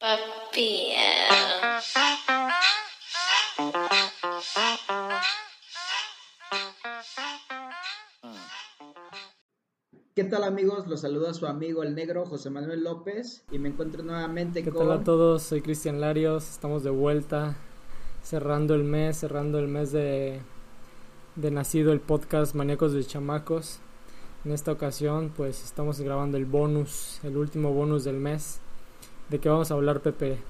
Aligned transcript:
Papi. 0.00 0.92
¿Qué 10.14 10.24
tal 10.24 10.44
amigos? 10.44 10.86
Los 10.86 11.00
saluda 11.00 11.34
su 11.34 11.46
amigo 11.46 11.82
el 11.82 11.96
negro 11.96 12.26
José 12.26 12.48
Manuel 12.48 12.84
López 12.84 13.44
y 13.50 13.58
me 13.58 13.70
encuentro 13.70 14.04
nuevamente 14.04 14.62
¿Qué 14.62 14.70
con... 14.70 14.86
tal 14.86 15.00
a 15.00 15.02
todos? 15.02 15.42
Soy 15.42 15.62
Cristian 15.62 16.00
Larios, 16.00 16.48
estamos 16.48 16.84
de 16.84 16.90
vuelta, 16.90 17.56
cerrando 18.22 18.76
el 18.76 18.84
mes, 18.84 19.16
cerrando 19.16 19.58
el 19.58 19.66
mes 19.66 19.90
de, 19.90 20.40
de 21.34 21.50
nacido 21.50 21.92
el 21.92 22.00
podcast 22.00 22.54
Maníacos 22.54 22.92
de 22.92 23.04
Chamacos. 23.04 23.80
En 24.44 24.52
esta 24.52 24.70
ocasión 24.70 25.32
pues 25.36 25.64
estamos 25.64 26.00
grabando 26.00 26.36
el 26.36 26.44
bonus, 26.44 27.18
el 27.24 27.36
último 27.36 27.72
bonus 27.72 28.04
del 28.04 28.18
mes. 28.18 28.60
¿De 29.28 29.40
qué 29.40 29.48
vamos 29.48 29.70
a 29.70 29.74
hablar 29.74 30.02
Pepe? 30.02 30.44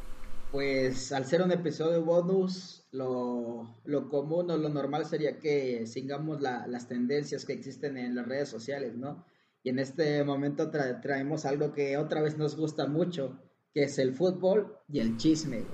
Pues 0.50 1.12
al 1.12 1.27
ser 1.27 1.42
un 1.42 1.52
episodio 1.52 2.02
bonus, 2.05 2.86
lo, 2.91 3.80
lo 3.84 4.09
común 4.09 4.50
o 4.50 4.56
lo 4.56 4.69
normal 4.70 5.05
sería 5.05 5.39
que 5.39 5.86
sigamos 5.86 6.41
la- 6.41 6.66
las 6.66 6.88
tendencias 6.88 7.44
que 7.44 7.53
existen 7.53 7.98
en 7.98 8.14
las 8.14 8.27
redes 8.27 8.48
sociales, 8.48 8.97
¿no? 8.97 9.25
Y 9.62 9.69
en 9.70 9.78
este 9.78 10.25
momento 10.25 10.70
tra- 10.70 11.00
traemos 11.03 11.44
algo 11.44 11.72
que 11.72 11.98
otra 11.98 12.22
vez 12.22 12.38
nos 12.38 12.56
gusta 12.56 12.86
mucho, 12.86 13.38
que 13.75 13.83
es 13.84 13.98
el 13.98 14.14
fútbol 14.14 14.78
y 14.88 15.00
el 15.00 15.16
chisme. 15.19 15.66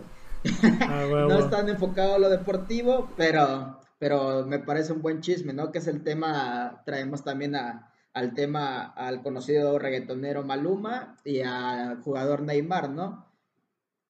Ah, 0.87 1.07
huevo. 1.11 1.29
No 1.29 1.39
es 1.39 1.51
tan 1.51 1.69
enfocado 1.69 2.15
a 2.17 2.19
lo 2.19 2.29
deportivo, 2.29 3.15
pero, 3.17 3.79
pero 3.99 4.45
me 4.47 4.59
parece 4.59 4.93
un 4.93 5.03
buen 5.03 5.21
chisme, 5.21 5.53
¿no? 5.53 5.71
Que 5.73 5.79
es 5.79 5.87
el 5.87 6.03
tema, 6.03 6.83
traemos 6.85 7.23
también 7.25 7.55
a, 7.57 7.93
al 8.15 8.33
tema 8.35 8.85
al 8.85 9.23
conocido 9.23 9.79
reggaetonero 9.79 10.43
Maluma 10.45 11.19
y 11.25 11.41
al 11.41 12.01
jugador 12.03 12.43
Neymar, 12.43 12.91
¿no? 12.91 13.27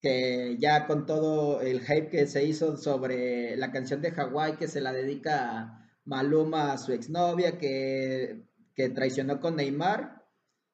Que 0.00 0.56
ya 0.60 0.86
con 0.86 1.06
todo 1.06 1.60
el 1.62 1.80
hype 1.80 2.08
que 2.08 2.26
se 2.26 2.44
hizo 2.44 2.76
sobre 2.76 3.56
la 3.56 3.72
canción 3.72 4.02
de 4.02 4.12
Hawái 4.12 4.56
que 4.56 4.68
se 4.68 4.80
la 4.82 4.92
dedica 4.92 5.90
Maluma 6.04 6.72
a 6.72 6.78
su 6.78 6.92
exnovia 6.92 7.58
que, 7.58 8.44
que 8.74 8.90
traicionó 8.90 9.40
con 9.40 9.56
Neymar 9.56 10.22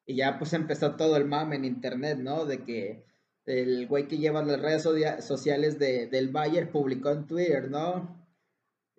y 0.05 0.15
ya 0.17 0.37
pues 0.37 0.51
empezó 0.53 0.95
todo 0.97 1.15
el 1.15 1.25
mame 1.25 1.55
en 1.55 1.65
internet, 1.65 2.17
¿no? 2.19 2.45
De 2.45 2.63
que 2.65 3.05
el 3.45 3.87
güey 3.87 4.07
que 4.07 4.17
lleva 4.17 4.43
las 4.43 4.61
redes 4.61 4.83
socia- 4.83 5.21
sociales 5.21 5.79
de, 5.79 6.07
del 6.07 6.29
Bayern 6.29 6.69
publicó 6.69 7.09
en 7.11 7.25
Twitter, 7.27 7.69
¿no? 7.71 8.20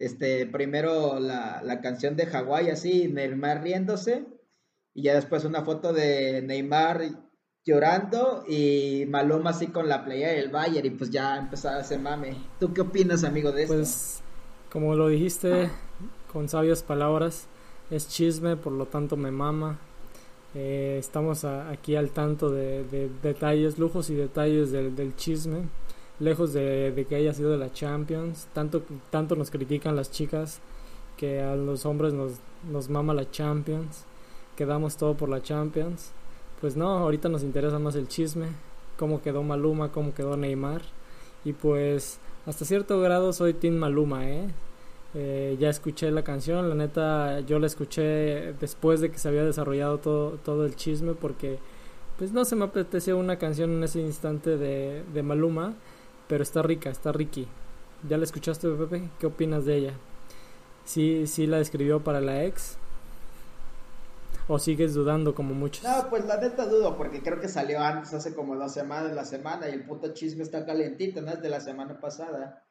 Este, 0.03 0.47
primero 0.47 1.20
la, 1.20 1.62
la 1.62 1.81
canción 1.81 2.17
de 2.17 2.27
Hawái 2.27 2.70
así, 2.70 3.08
Neymar 3.08 3.62
riéndose, 3.62 4.25
y 4.94 5.03
ya 5.05 5.14
después 5.14 5.44
una 5.44 5.62
foto 5.62 5.92
de 5.92 6.42
Neymar 6.42 7.03
llorando 7.64 8.44
y 8.48 9.05
Maluma 9.09 9.50
así 9.50 9.69
con 9.69 9.89
la 9.89 10.05
playa 10.05 10.31
del 10.33 10.50
Bayern, 10.50 10.86
y 10.86 10.91
pues 10.91 11.11
ya 11.11 11.36
empezaba 11.36 11.81
ese 11.81 11.98
mame. 11.98 12.36
¿Tú 12.59 12.75
qué 12.75 12.81
opinas, 12.81 13.22
amigo, 13.25 13.53
de 13.53 13.62
esto? 13.62 13.75
Pues 13.75 14.20
como 14.72 14.94
lo 14.97 15.09
dijiste 15.09 15.70
con 16.33 16.48
sabias 16.48 16.83
palabras, 16.83 17.47
es 17.91 18.09
chisme, 18.09 18.56
por 18.56 18.72
lo 18.72 18.87
tanto 18.87 19.16
me 19.16 19.31
mama. 19.31 19.78
Eh, 20.55 20.97
estamos 20.99 21.44
a- 21.44 21.71
aquí 21.71 21.94
al 21.94 22.10
tanto 22.10 22.50
de, 22.50 22.84
de 22.84 23.09
detalles, 23.22 23.78
lujos 23.78 24.10
y 24.10 24.15
detalles 24.15 24.72
del, 24.72 24.97
del 24.97 25.15
chisme, 25.15 25.69
lejos 26.22 26.53
de, 26.53 27.06
que 27.09 27.16
haya 27.16 27.34
sido 27.34 27.50
de 27.50 27.59
la 27.59 27.72
Champions. 27.72 28.47
Tanto, 28.53 28.83
tanto 29.10 29.37
nos 29.37 29.50
critican 29.50 29.97
las 29.97 30.10
chicas 30.10 30.60
que 31.16 31.43
a 31.43 31.56
los 31.56 31.84
hombres 31.84 32.15
nos, 32.15 32.34
nos 32.71 32.88
mama 32.88 33.12
la 33.12 33.31
Champions, 33.31 34.05
que 34.56 34.65
damos 34.65 34.97
todo 34.97 35.15
por 35.15 35.28
la 35.28 35.43
Champions. 35.43 36.12
Pues 36.61 36.77
no, 36.77 36.88
ahorita 36.88 37.28
nos 37.28 37.43
interesa 37.43 37.78
más 37.78 37.97
el 37.97 38.09
chisme, 38.09 38.47
cómo 38.97 39.21
quedó 39.21 39.43
Maluma, 39.43 39.91
cómo 39.91 40.15
quedó 40.15 40.37
Neymar. 40.37 40.82
Y 41.44 41.53
pues 41.53 42.19
hasta 42.47 42.65
cierto 42.65 43.00
grado 43.00 43.32
soy 43.32 43.55
Team 43.55 43.75
Maluma, 43.75 44.28
¿eh? 44.28 44.49
Eh, 45.15 45.56
ya 45.61 45.69
escuché 45.69 46.11
la 46.11 46.22
canción, 46.22 46.71
la 46.71 46.75
neta 46.75 47.41
yo 47.41 47.59
la 47.59 47.66
escuché 47.66 48.55
después 48.55 49.00
de 49.03 49.11
que 49.11 49.19
se 49.19 49.28
había 49.28 49.44
desarrollado 49.44 49.99
todo, 49.99 50.38
todo 50.43 50.65
el 50.65 50.75
chisme 50.75 51.12
porque 51.12 51.59
pues 52.16 52.32
no 52.32 52.47
se 52.47 52.56
me 52.56 52.65
apetecía 52.65 53.15
una 53.15 53.37
canción 53.37 53.72
en 53.72 53.84
ese 53.84 54.00
instante 54.00 54.56
de, 54.56 55.03
de 55.12 55.22
Maluma, 55.22 55.75
pero 56.32 56.44
está 56.44 56.62
rica, 56.62 56.88
está 56.88 57.12
Ricky. 57.12 57.47
¿Ya 58.09 58.16
la 58.16 58.25
escuchaste 58.25 58.66
Pepe? 58.70 59.10
¿Qué 59.20 59.26
opinas 59.26 59.66
de 59.66 59.76
ella? 59.76 59.93
¿Sí, 60.82 61.26
sí 61.26 61.47
la 61.47 61.60
escribió 61.60 62.03
para 62.03 62.22
la 62.22 62.44
ex? 62.44 62.78
¿O 64.48 64.59
sigues 64.59 64.94
dudando 64.94 65.34
como 65.34 65.53
muchos? 65.53 65.84
No, 65.84 66.09
pues 66.09 66.25
la 66.25 66.38
neta 66.38 66.65
dudo, 66.65 66.97
porque 66.97 67.22
creo 67.22 67.38
que 67.38 67.48
salió 67.48 67.81
antes, 67.81 68.15
hace 68.15 68.34
como 68.34 68.56
dos 68.56 68.72
semanas, 68.72 69.12
la 69.12 69.26
semana, 69.26 69.69
y 69.69 69.72
el 69.72 69.84
puto 69.84 70.15
chisme 70.15 70.43
está 70.43 70.65
calientito, 70.65 71.20
¿no? 71.20 71.32
Es 71.32 71.43
de 71.43 71.50
la 71.50 71.60
semana 71.60 72.00
pasada, 72.00 72.64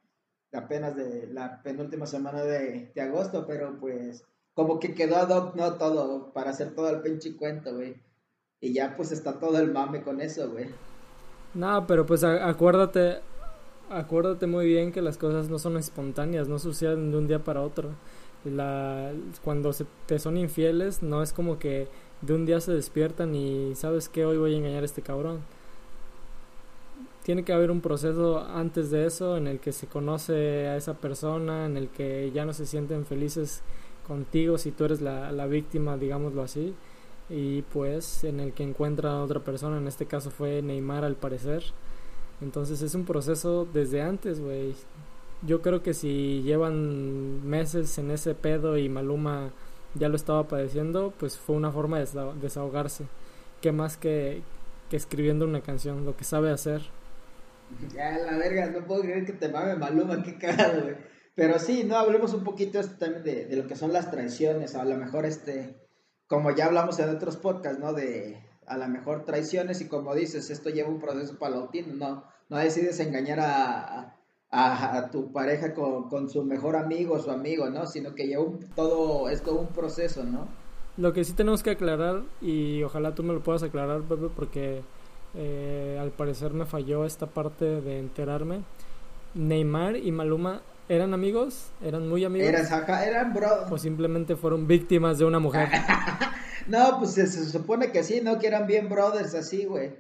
apenas 0.52 0.96
de 0.96 1.28
la 1.28 1.62
penúltima 1.62 2.08
semana 2.08 2.42
de, 2.42 2.92
de 2.96 3.02
agosto, 3.02 3.46
pero 3.46 3.80
pues 3.80 4.24
como 4.56 4.80
que 4.80 4.96
quedó 4.96 5.18
ad 5.18 5.30
hoc, 5.30 5.56
no 5.56 5.76
todo, 5.76 6.34
para 6.34 6.50
hacer 6.50 6.74
todo 6.74 6.90
el 6.90 7.04
pinche 7.04 7.38
cuento, 7.38 7.76
güey. 7.76 8.02
Y 8.60 8.74
ya 8.74 8.98
pues 8.98 9.12
está 9.12 9.40
todo 9.40 9.60
el 9.60 9.72
mame 9.72 10.02
con 10.02 10.20
eso, 10.20 10.50
güey. 10.50 10.66
No, 11.54 11.86
pero 11.86 12.06
pues 12.06 12.24
acuérdate, 12.24 13.22
acuérdate 13.92 14.48
muy 14.48 14.66
bien 14.66 14.92
que 14.92 15.02
las 15.02 15.18
cosas 15.18 15.50
no 15.50 15.60
son 15.60 15.78
espontáneas, 15.78 16.48
no 16.48 16.60
suceden 16.60 17.12
de 17.12 17.18
un 17.18 17.28
día 17.28 17.40
para 17.44 17.62
otro. 17.62 17.90
La, 18.44 19.12
cuando 19.44 19.72
se, 19.74 19.86
te 20.08 20.18
son 20.20 20.38
infieles, 20.38 21.04
no 21.04 21.22
es 21.22 21.34
como 21.34 21.60
que 21.60 21.88
de 22.22 22.34
un 22.34 22.46
día 22.46 22.60
se 22.60 22.74
despiertan 22.74 23.36
y 23.36 23.76
sabes 23.76 24.10
que 24.10 24.26
hoy 24.26 24.38
voy 24.38 24.56
a 24.56 24.58
engañar 24.58 24.84
a 24.84 24.86
este 24.86 25.02
cabrón. 25.02 25.42
Tiene 27.24 27.44
que 27.44 27.54
haber 27.54 27.70
un 27.70 27.82
proceso 27.82 28.40
antes 28.40 28.90
de 28.90 29.06
eso 29.06 29.38
en 29.38 29.48
el 29.48 29.60
que 29.60 29.72
se 29.72 29.86
conoce 29.86 30.68
a 30.68 30.76
esa 30.76 30.96
persona, 30.96 31.66
en 31.66 31.78
el 31.78 31.90
que 31.90 32.32
ya 32.34 32.46
no 32.46 32.54
se 32.54 32.66
sienten 32.66 33.06
felices 33.06 33.62
contigo 34.08 34.58
si 34.58 34.72
tú 34.72 34.86
eres 34.86 35.02
la, 35.02 35.32
la 35.32 35.46
víctima, 35.46 35.98
digámoslo 35.98 36.42
así 36.42 36.74
y 37.32 37.62
pues 37.62 38.26
en 38.26 38.42
el 38.42 38.52
que 38.52 38.64
encuentra 38.64 39.14
a 39.14 39.24
otra 39.24 39.40
persona, 39.40 39.78
en 39.78 39.88
este 39.88 40.06
caso 40.06 40.32
fue 40.32 40.62
Neymar 40.62 41.06
al 41.06 41.16
parecer. 41.16 41.64
Entonces 42.42 42.82
es 42.82 42.96
un 42.96 43.06
proceso 43.06 43.68
desde 43.72 44.02
antes, 44.02 44.40
güey. 44.40 44.74
Yo 45.44 45.62
creo 45.62 45.82
que 45.82 45.94
si 45.94 46.42
llevan 46.44 47.48
meses 47.48 47.98
en 47.98 48.12
ese 48.12 48.36
pedo 48.36 48.78
y 48.78 48.90
Maluma 48.90 49.52
ya 49.96 50.10
lo 50.10 50.16
estaba 50.16 50.48
padeciendo, 50.48 51.14
pues 51.20 51.38
fue 51.38 51.56
una 51.56 51.72
forma 51.72 52.00
de 52.00 52.06
desa- 52.06 52.34
desahogarse. 52.36 53.06
¿Qué 53.62 53.72
más 53.72 53.98
que, 53.98 54.42
que 54.90 54.98
escribiendo 54.98 55.46
una 55.46 55.62
canción? 55.62 56.06
Lo 56.06 56.16
que 56.16 56.24
sabe 56.24 56.52
hacer. 56.52 56.82
Ya, 57.94 58.18
la 58.18 58.38
verga, 58.38 58.68
no 58.70 58.86
puedo 58.86 59.02
creer 59.02 59.26
que 59.26 59.34
te 59.34 59.50
mame 59.50 59.76
Maluma, 59.76 60.22
qué 60.24 60.38
cagado, 60.38 60.84
güey. 60.84 60.96
Pero 61.36 61.58
sí, 61.60 61.84
no, 61.86 61.96
hablemos 61.96 62.34
un 62.34 62.44
poquito 62.44 62.80
este, 62.80 62.96
también 62.96 63.24
de, 63.24 63.46
de 63.46 63.56
lo 63.56 63.68
que 63.68 63.76
son 63.76 63.94
las 63.94 64.12
traiciones, 64.12 64.76
a 64.76 64.84
lo 64.84 64.98
mejor 64.98 65.26
este, 65.26 65.78
como 66.28 66.54
ya 66.54 66.66
hablamos 66.66 67.00
en 67.00 67.10
otros 67.10 67.38
podcasts, 67.38 67.80
¿no? 67.80 67.94
De 67.94 68.38
a 68.68 68.78
lo 68.78 68.88
mejor 68.90 69.26
traiciones 69.26 69.80
y 69.82 69.88
como 69.88 70.14
dices, 70.14 70.50
esto 70.50 70.70
lleva 70.70 70.90
un 70.90 71.00
proceso 71.00 71.38
paulatino, 71.40 71.94
no, 71.96 72.26
no 72.52 72.58
decides 72.58 73.00
engañar 73.00 73.40
a, 73.40 74.14
a, 74.52 74.98
a 74.98 75.10
tu 75.10 75.32
pareja 75.32 75.74
con, 75.74 76.10
con 76.10 76.30
su 76.30 76.44
mejor 76.44 76.76
amigo 76.76 77.16
o 77.16 77.20
su 77.20 77.32
amigo, 77.32 77.70
¿no? 77.70 77.88
Sino 77.88 78.14
que 78.14 78.28
lleva 78.28 78.44
un, 78.44 78.60
todo, 78.76 79.30
es 79.30 79.42
todo 79.42 79.62
un 79.62 79.68
proceso, 79.70 80.26
¿no? 80.26 80.50
Lo 80.98 81.14
que 81.14 81.24
sí 81.24 81.32
tenemos 81.32 81.64
que 81.64 81.72
aclarar, 81.72 82.24
y 82.42 82.84
ojalá 82.84 83.16
tú 83.16 83.24
me 83.24 83.34
lo 83.34 83.42
puedas 83.42 83.64
aclarar, 83.64 84.02
Pepe, 84.02 84.28
porque 84.36 84.82
eh, 85.34 85.98
al 86.00 86.12
parecer 86.12 86.52
me 86.54 86.66
falló 86.66 87.06
esta 87.06 87.26
parte 87.26 87.64
de 87.80 88.00
enterarme. 88.00 88.64
Neymar 89.34 89.96
y 89.96 90.12
Maluma 90.12 90.62
eran 90.90 91.14
amigos, 91.14 91.72
eran 91.82 92.10
muy 92.10 92.26
amigos, 92.26 92.50
Eran, 92.50 93.02
eran 93.02 93.34
bro. 93.34 93.48
o 93.70 93.78
simplemente 93.78 94.36
fueron 94.36 94.68
víctimas 94.68 95.18
de 95.18 95.26
una 95.26 95.40
mujer. 95.40 95.70
No, 96.68 97.00
pues 97.00 97.14
se, 97.16 97.26
se 97.26 97.44
supone 97.46 97.92
que 97.92 98.04
sí, 98.04 98.22
¿no? 98.22 98.38
Que 98.38 98.46
eran 98.46 98.68
bien 98.68 98.88
brothers 98.88 99.34
así, 99.34 99.66
güey. 99.66 99.94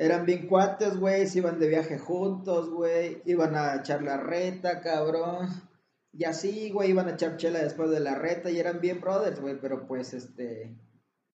Eran 0.00 0.24
bien 0.24 0.48
cuates, 0.48 0.96
güey, 0.96 1.26
se 1.26 1.38
iban 1.38 1.60
de 1.60 1.68
viaje 1.68 1.98
juntos, 1.98 2.70
güey, 2.70 3.20
iban 3.26 3.54
a 3.54 3.76
echar 3.76 4.02
la 4.02 4.16
reta, 4.16 4.80
cabrón. 4.80 5.48
Y 6.12 6.24
así, 6.24 6.70
güey, 6.70 6.90
iban 6.90 7.08
a 7.08 7.12
echar 7.12 7.36
chela 7.36 7.58
después 7.58 7.90
de 7.90 8.00
la 8.00 8.14
reta 8.14 8.50
y 8.50 8.58
eran 8.58 8.80
bien 8.80 9.00
brothers, 9.00 9.40
güey, 9.40 9.60
pero 9.60 9.86
pues, 9.86 10.14
este, 10.14 10.74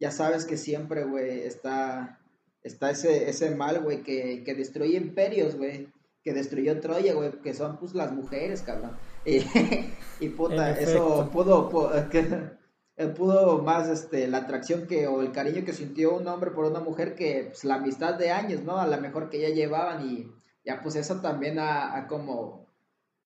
ya 0.01 0.11
sabes 0.11 0.45
que 0.45 0.57
siempre, 0.57 1.05
güey, 1.05 1.43
está 1.43 2.21
está 2.67 2.91
ese, 2.91 3.31
ese 3.31 3.55
mal, 3.55 3.81
güey, 3.83 4.03
que, 4.03 4.43
que 4.45 4.55
destruye 4.55 4.97
imperios, 4.97 5.57
güey, 5.57 5.89
que 6.23 6.33
destruyó 6.33 6.79
Troya, 6.81 7.15
güey, 7.15 7.31
que 7.41 7.55
son 7.55 7.79
pues 7.79 7.95
las 7.95 8.13
mujeres, 8.13 8.63
cabrón. 8.63 8.97
Y, 10.19 10.29
puta, 10.31 10.79
eso 10.81 11.29
pudo, 11.33 11.69
pudo, 11.69 11.91
eh, 12.97 13.07
pudo 13.07 13.63
más 13.63 13.89
este, 13.89 14.27
la 14.29 14.39
atracción 14.39 14.87
que 14.87 15.07
o 15.07 15.23
el 15.23 15.33
cariño 15.33 15.65
que 15.65 15.73
sintió 15.73 16.17
un 16.17 16.27
hombre 16.29 16.51
por 16.51 16.65
una 16.65 16.81
mujer 16.81 17.15
que 17.15 17.47
pues, 17.49 17.65
la 17.65 17.77
amistad 17.77 18.15
de 18.15 18.31
años, 18.31 18.63
¿no? 18.63 18.79
A 18.79 18.87
lo 18.87 19.01
mejor 19.01 19.29
que 19.31 19.41
ya 19.41 19.49
llevaban 19.49 20.09
y 20.09 20.33
ya 20.65 20.81
pues 20.83 20.97
eso 20.97 21.21
también 21.21 21.59
a 21.59 22.07
como 22.09 22.67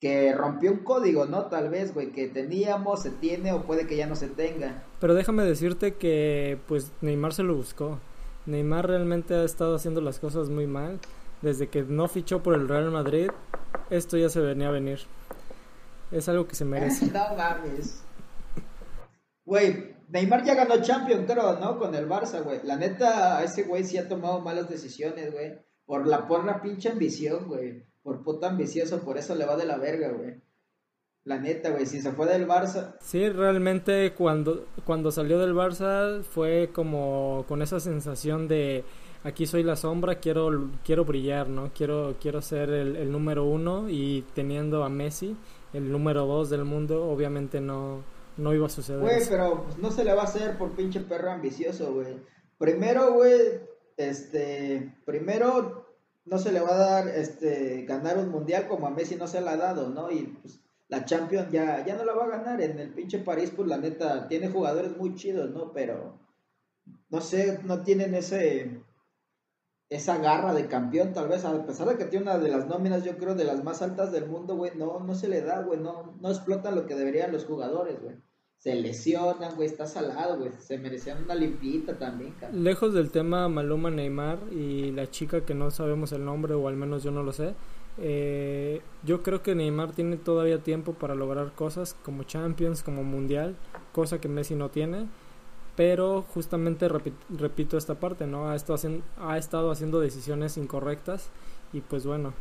que 0.00 0.32
rompió 0.32 0.72
un 0.72 0.78
código, 0.78 1.26
¿no? 1.26 1.46
Tal 1.46 1.68
vez, 1.68 1.92
güey, 1.92 2.10
que 2.10 2.26
teníamos, 2.26 3.02
se 3.02 3.10
tiene 3.10 3.52
o 3.52 3.64
puede 3.64 3.86
que 3.86 3.96
ya 3.96 4.06
no 4.06 4.16
se 4.16 4.28
tenga. 4.28 4.82
Pero 4.98 5.14
déjame 5.14 5.44
decirte 5.44 5.94
que 5.94 6.58
pues 6.66 6.92
Neymar 7.02 7.34
se 7.34 7.42
lo 7.42 7.54
buscó. 7.54 8.00
Neymar 8.46 8.88
realmente 8.88 9.34
ha 9.34 9.44
estado 9.44 9.76
haciendo 9.76 10.00
las 10.00 10.18
cosas 10.18 10.48
muy 10.48 10.66
mal. 10.66 10.98
Desde 11.42 11.68
que 11.68 11.82
no 11.82 12.08
fichó 12.08 12.42
por 12.42 12.54
el 12.54 12.68
Real 12.68 12.90
Madrid, 12.90 13.28
esto 13.90 14.16
ya 14.16 14.30
se 14.30 14.40
venía 14.40 14.68
a 14.68 14.72
venir. 14.72 15.00
Es 16.10 16.28
algo 16.28 16.46
que 16.46 16.54
se 16.54 16.64
merece. 16.64 17.06
no 17.12 17.36
mames. 17.36 18.02
Güey, 19.50 19.96
Neymar 20.08 20.44
ya 20.44 20.54
ganó 20.54 20.80
Champions, 20.80 21.30
creo, 21.30 21.58
¿no? 21.58 21.78
Con 21.78 21.94
el 21.94 22.08
Barça, 22.08 22.42
güey. 22.42 22.60
La 22.64 22.76
neta, 22.76 23.44
ese 23.44 23.64
güey 23.64 23.84
sí 23.84 23.98
ha 23.98 24.08
tomado 24.08 24.40
malas 24.40 24.68
decisiones, 24.68 25.30
güey. 25.32 25.58
Por 25.84 26.06
la 26.06 26.26
porra 26.26 26.62
pinche 26.62 26.88
ambición, 26.88 27.48
güey 27.48 27.90
por 28.02 28.22
puta 28.22 28.48
ambicioso, 28.48 29.02
por 29.02 29.18
eso 29.18 29.34
le 29.34 29.46
va 29.46 29.56
de 29.56 29.66
la 29.66 29.78
verga, 29.78 30.10
güey. 30.12 30.40
La 31.24 31.38
neta, 31.38 31.70
güey, 31.70 31.84
si 31.84 32.00
se 32.00 32.12
fue 32.12 32.26
del 32.26 32.48
Barça. 32.48 32.96
Sí, 33.00 33.28
realmente 33.28 34.14
cuando, 34.14 34.66
cuando 34.84 35.10
salió 35.10 35.38
del 35.38 35.54
Barça 35.54 36.22
fue 36.22 36.70
como 36.72 37.44
con 37.46 37.60
esa 37.60 37.78
sensación 37.78 38.48
de 38.48 38.84
aquí 39.22 39.46
soy 39.46 39.62
la 39.62 39.76
sombra, 39.76 40.14
quiero, 40.18 40.70
quiero 40.82 41.04
brillar, 41.04 41.48
¿no? 41.48 41.72
Quiero, 41.74 42.16
quiero 42.20 42.40
ser 42.40 42.70
el, 42.70 42.96
el 42.96 43.12
número 43.12 43.44
uno 43.44 43.90
y 43.90 44.24
teniendo 44.34 44.82
a 44.82 44.88
Messi, 44.88 45.36
el 45.74 45.92
número 45.92 46.24
dos 46.24 46.48
del 46.48 46.64
mundo, 46.64 47.04
obviamente 47.04 47.60
no, 47.60 48.02
no 48.40 48.54
iba 48.54 48.66
a 48.66 48.70
suceder. 48.70 49.00
Güey, 49.00 49.22
pero 49.28 49.64
pues, 49.64 49.78
no 49.78 49.90
se 49.90 50.04
le 50.04 50.14
va 50.14 50.22
a 50.22 50.24
hacer 50.24 50.56
por 50.58 50.74
pinche 50.74 51.00
perro 51.00 51.30
ambicioso, 51.30 51.92
güey. 51.92 52.16
Primero, 52.58 53.14
güey, 53.14 53.60
este, 53.96 54.96
primero 55.04 55.86
no 56.24 56.38
se 56.38 56.52
le 56.52 56.60
va 56.60 56.74
a 56.74 56.78
dar 56.78 57.08
este 57.08 57.84
ganar 57.84 58.18
un 58.18 58.30
mundial 58.30 58.68
como 58.68 58.86
a 58.86 58.90
Messi 58.90 59.16
no 59.16 59.26
se 59.26 59.40
le 59.40 59.48
ha 59.50 59.56
dado, 59.56 59.90
¿no? 59.90 60.10
Y 60.10 60.38
pues 60.42 60.60
la 60.88 61.04
Champions 61.04 61.50
ya, 61.50 61.84
ya 61.84 61.96
no 61.96 62.04
la 62.04 62.14
va 62.14 62.24
a 62.24 62.38
ganar. 62.38 62.60
En 62.60 62.78
el 62.78 62.92
pinche 62.92 63.18
París, 63.18 63.52
pues 63.54 63.68
la 63.68 63.78
neta, 63.78 64.26
tiene 64.28 64.48
jugadores 64.48 64.96
muy 64.96 65.14
chidos, 65.14 65.50
¿no? 65.50 65.72
Pero 65.72 66.18
no 67.10 67.20
sé, 67.20 67.60
no 67.64 67.82
tienen 67.82 68.14
ese 68.14 68.82
esa 69.90 70.18
garra 70.18 70.54
de 70.54 70.68
campeón, 70.68 71.12
tal 71.12 71.28
vez, 71.28 71.44
a 71.44 71.66
pesar 71.66 71.88
de 71.88 71.96
que 71.96 72.04
tiene 72.04 72.22
una 72.26 72.38
de 72.38 72.48
las 72.48 72.68
nóminas, 72.68 73.02
yo 73.02 73.16
creo, 73.18 73.34
de 73.34 73.42
las 73.42 73.64
más 73.64 73.82
altas 73.82 74.12
del 74.12 74.28
mundo, 74.28 74.54
güey, 74.54 74.70
no, 74.76 75.00
no 75.00 75.16
se 75.16 75.26
le 75.26 75.42
da, 75.42 75.62
güey, 75.62 75.80
no, 75.80 76.16
no 76.20 76.30
explotan 76.30 76.76
lo 76.76 76.86
que 76.86 76.94
deberían 76.94 77.32
los 77.32 77.44
jugadores, 77.44 78.00
güey 78.00 78.14
se 78.60 78.74
lesionan, 78.74 79.56
güey, 79.56 79.68
está 79.68 79.86
salado, 79.86 80.38
güey. 80.38 80.52
Se 80.58 80.76
merecían 80.76 81.24
una 81.24 81.34
limpita 81.34 81.98
también, 81.98 82.34
cabrón. 82.38 82.62
Lejos 82.62 82.92
del 82.92 83.10
tema 83.10 83.48
Maluma 83.48 83.90
Neymar 83.90 84.38
y 84.52 84.92
la 84.92 85.10
chica 85.10 85.46
que 85.46 85.54
no 85.54 85.70
sabemos 85.70 86.12
el 86.12 86.26
nombre, 86.26 86.52
o 86.52 86.68
al 86.68 86.76
menos 86.76 87.02
yo 87.02 87.10
no 87.10 87.22
lo 87.22 87.32
sé. 87.32 87.54
Eh, 87.96 88.82
yo 89.02 89.22
creo 89.22 89.42
que 89.42 89.54
Neymar 89.54 89.92
tiene 89.92 90.18
todavía 90.18 90.62
tiempo 90.62 90.92
para 90.92 91.14
lograr 91.14 91.52
cosas 91.52 91.96
como 92.04 92.24
Champions, 92.24 92.82
como 92.82 93.02
Mundial, 93.02 93.56
cosa 93.92 94.20
que 94.20 94.28
Messi 94.28 94.54
no 94.54 94.68
tiene. 94.68 95.08
Pero 95.74 96.26
justamente 96.34 96.86
repito, 96.86 97.78
esta 97.78 97.94
parte, 97.94 98.26
¿no? 98.26 98.50
Ha 98.50 98.56
estado, 98.56 98.74
haciendo, 98.74 99.02
ha 99.16 99.38
estado 99.38 99.70
haciendo 99.70 100.00
decisiones 100.00 100.58
incorrectas 100.58 101.30
y 101.72 101.80
pues 101.80 102.04
bueno, 102.04 102.34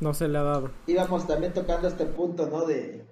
no 0.00 0.14
se 0.14 0.26
le 0.26 0.38
ha 0.38 0.42
dado. 0.42 0.70
Íbamos 0.86 1.26
también 1.26 1.52
tocando 1.52 1.86
este 1.86 2.06
punto, 2.06 2.46
¿no? 2.46 2.64
De, 2.64 3.04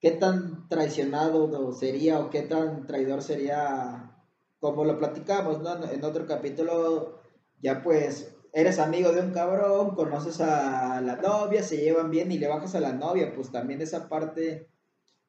qué 0.00 0.10
tan 0.12 0.68
traicionado 0.68 1.72
sería 1.72 2.20
o 2.20 2.30
qué 2.30 2.42
tan 2.42 2.86
traidor 2.86 3.22
sería, 3.22 4.16
como 4.60 4.84
lo 4.84 4.98
platicamos 4.98 5.60
¿no? 5.60 5.84
en 5.90 6.04
otro 6.04 6.26
capítulo, 6.26 7.22
ya 7.60 7.82
pues 7.82 8.36
eres 8.52 8.78
amigo 8.78 9.12
de 9.12 9.20
un 9.20 9.32
cabrón, 9.32 9.94
conoces 9.94 10.40
a 10.40 11.00
la 11.00 11.16
novia, 11.16 11.62
se 11.62 11.78
llevan 11.78 12.10
bien 12.10 12.32
y 12.32 12.38
le 12.38 12.48
bajas 12.48 12.74
a 12.74 12.80
la 12.80 12.92
novia, 12.92 13.32
pues 13.34 13.50
también 13.50 13.82
esa 13.82 14.08
parte, 14.08 14.68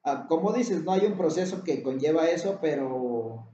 ah, 0.04 0.28
como 0.30 0.54
dices, 0.54 0.84
no 0.84 0.94
hay 0.94 1.06
un 1.06 1.18
proceso 1.18 1.64
que 1.64 1.84
conlleva 1.84 2.30
eso, 2.30 2.60
pero 2.62 3.50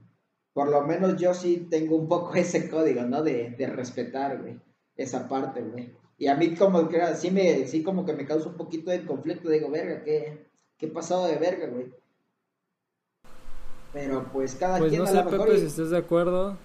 por 0.52 0.68
lo 0.68 0.82
menos 0.82 1.16
yo 1.16 1.34
sí 1.34 1.66
tengo 1.68 1.96
un 1.96 2.08
poco 2.08 2.34
ese 2.36 2.68
código, 2.68 3.02
¿no? 3.02 3.22
De, 3.22 3.50
de 3.50 3.66
respetar, 3.66 4.40
güey, 4.40 4.60
esa 4.96 5.28
parte, 5.28 5.60
güey. 5.62 5.92
Y 6.16 6.28
a 6.28 6.36
mí 6.36 6.54
como 6.54 6.88
que 6.88 7.00
me, 7.32 7.66
sí 7.66 7.82
como 7.82 8.04
que 8.04 8.12
me 8.12 8.26
causa 8.26 8.48
un 8.48 8.56
poquito 8.56 8.90
de 8.92 9.04
conflicto, 9.04 9.48
digo, 9.48 9.68
verga, 9.68 10.04
¿qué, 10.04 10.46
qué 10.78 10.88
pasado 10.88 11.26
de 11.26 11.36
verga, 11.36 11.66
güey. 11.66 11.92
Pero 13.92 14.24
pues 14.32 14.56
cada 14.56 14.78
pues 14.78 14.90
quien 14.90 15.02
no 15.02 15.08
sé, 15.08 15.22
Pepe, 15.22 15.58
si 15.58 15.66
estés 15.66 15.90
de 15.90 15.98
acuerdo, 15.98 16.56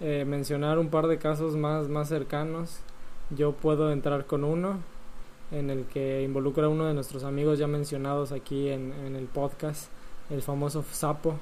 eh, 0.00 0.24
mencionar 0.24 0.78
un 0.78 0.88
par 0.88 1.08
de 1.08 1.18
casos 1.18 1.56
más, 1.56 1.88
más 1.88 2.08
cercanos. 2.08 2.78
Yo 3.30 3.52
puedo 3.52 3.90
entrar 3.90 4.26
con 4.26 4.44
uno 4.44 4.78
en 5.50 5.70
el 5.70 5.84
que 5.86 6.22
involucra 6.22 6.66
a 6.66 6.68
uno 6.68 6.86
de 6.86 6.94
nuestros 6.94 7.24
amigos 7.24 7.58
ya 7.58 7.66
mencionados 7.66 8.30
aquí 8.30 8.68
en, 8.68 8.92
en 9.04 9.16
el 9.16 9.26
podcast, 9.26 9.90
el 10.30 10.42
famoso 10.42 10.84
Sapo. 10.92 11.34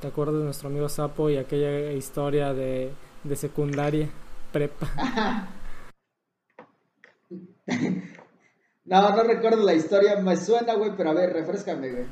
¿Te 0.00 0.08
acuerdas 0.08 0.36
de 0.36 0.44
nuestro 0.44 0.68
amigo 0.68 0.88
Sapo 0.88 1.30
y 1.30 1.36
aquella 1.36 1.92
historia 1.92 2.52
de, 2.52 2.90
de 3.24 3.36
secundaria, 3.36 4.10
prepa? 4.52 5.48
No, 8.84 9.14
no 9.14 9.22
recuerdo 9.22 9.64
la 9.64 9.74
historia, 9.74 10.16
me 10.16 10.36
suena, 10.36 10.74
güey, 10.74 10.92
pero 10.96 11.10
a 11.10 11.14
ver, 11.14 11.32
refrescame, 11.32 11.90
güey. 11.90 12.04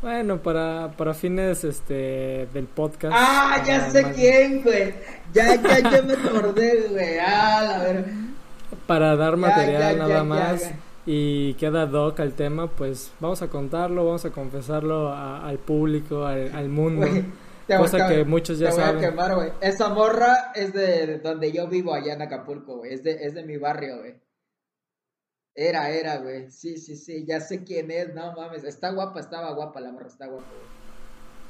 Bueno, 0.00 0.40
para, 0.40 0.92
para 0.96 1.12
fines 1.12 1.64
este 1.64 2.48
del 2.52 2.66
podcast. 2.66 3.14
Ah, 3.16 3.62
ya 3.66 3.90
sé 3.90 4.12
quién, 4.14 4.62
güey. 4.62 4.94
Ya, 5.32 5.56
ya, 5.56 5.90
ya 5.90 6.02
me 6.02 6.12
acordé, 6.12 6.86
güey. 6.88 7.18
Ah, 7.18 7.74
a 7.74 7.82
ver. 7.82 8.04
Para 8.86 9.16
dar 9.16 9.36
material 9.36 9.98
nada 9.98 10.24
más 10.24 10.70
y 11.04 11.54
queda 11.54 11.86
doc 11.86 12.20
al 12.20 12.34
tema, 12.34 12.68
pues 12.68 13.10
vamos 13.18 13.42
a 13.42 13.48
contarlo, 13.48 14.04
vamos 14.04 14.24
a 14.24 14.30
confesarlo 14.30 15.12
al 15.12 15.58
público, 15.58 16.24
al, 16.24 16.68
mundo. 16.68 17.06
cosa 17.66 18.06
que 18.08 18.24
muchos 18.24 18.58
ya 18.58 18.70
te 18.70 18.76
saben. 18.76 18.96
Voy 18.96 19.04
a 19.04 19.10
quemar. 19.10 19.52
Esa 19.60 19.88
morra 19.88 20.52
es 20.54 20.72
de 20.72 21.18
donde 21.18 21.50
yo 21.50 21.66
vivo 21.66 21.92
allá 21.92 22.14
en 22.14 22.22
Acapulco, 22.22 22.76
güey. 22.78 22.94
Es 22.94 23.02
de, 23.02 23.24
es 23.24 23.34
de 23.34 23.42
mi 23.42 23.56
barrio, 23.56 23.98
güey. 23.98 24.14
Era, 25.60 25.90
era, 25.90 26.18
güey. 26.18 26.48
Sí, 26.52 26.78
sí, 26.78 26.94
sí, 26.94 27.24
ya 27.26 27.40
sé 27.40 27.64
quién 27.64 27.90
es, 27.90 28.14
no 28.14 28.32
mames. 28.32 28.62
Está 28.62 28.92
guapa, 28.92 29.18
estaba 29.18 29.50
guapa 29.54 29.80
la 29.80 29.90
morra, 29.90 30.06
está 30.06 30.28
guapa, 30.28 30.46
güey. 30.46 30.78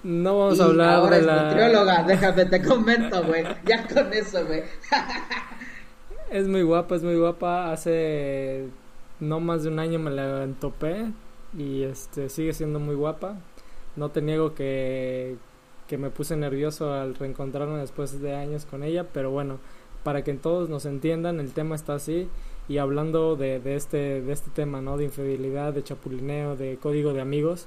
No 0.02 0.38
vamos 0.38 0.58
a 0.60 0.64
hablar 0.64 0.94
ahora 0.94 1.16
de 1.16 1.20
es 1.20 1.26
la... 1.26 1.44
nutrióloga, 1.44 2.02
déjame 2.08 2.46
te 2.46 2.62
comento, 2.62 3.22
güey. 3.26 3.44
Ya 3.66 3.86
con 3.86 4.10
eso, 4.14 4.46
güey. 4.46 4.62
es 6.30 6.48
muy 6.48 6.62
guapa, 6.62 6.96
es 6.96 7.02
muy 7.02 7.16
guapa. 7.16 7.70
Hace 7.70 8.68
no 9.20 9.40
más 9.40 9.64
de 9.64 9.68
un 9.68 9.78
año 9.78 9.98
me 9.98 10.10
la 10.10 10.42
entopé 10.42 11.12
y 11.58 11.82
este 11.82 12.30
sigue 12.30 12.54
siendo 12.54 12.80
muy 12.80 12.94
guapa. 12.94 13.36
No 13.94 14.10
te 14.10 14.22
niego 14.22 14.54
que, 14.54 15.36
que 15.86 15.98
me 15.98 16.08
puse 16.08 16.34
nervioso 16.34 16.94
al 16.94 17.14
reencontrarme 17.14 17.76
después 17.76 18.22
de 18.22 18.34
años 18.34 18.64
con 18.64 18.84
ella, 18.84 19.04
pero 19.12 19.30
bueno, 19.30 19.58
para 20.02 20.24
que 20.24 20.32
todos 20.32 20.70
nos 20.70 20.86
entiendan, 20.86 21.40
el 21.40 21.52
tema 21.52 21.74
está 21.74 21.96
así 21.96 22.30
y 22.68 22.78
hablando 22.78 23.36
de, 23.36 23.60
de, 23.60 23.76
este, 23.76 24.20
de 24.20 24.32
este 24.32 24.50
tema, 24.50 24.80
¿no? 24.80 24.96
De 24.96 25.04
infidelidad, 25.04 25.72
de 25.72 25.82
chapulineo, 25.82 26.56
de 26.56 26.76
código 26.76 27.12
de 27.12 27.20
amigos, 27.20 27.66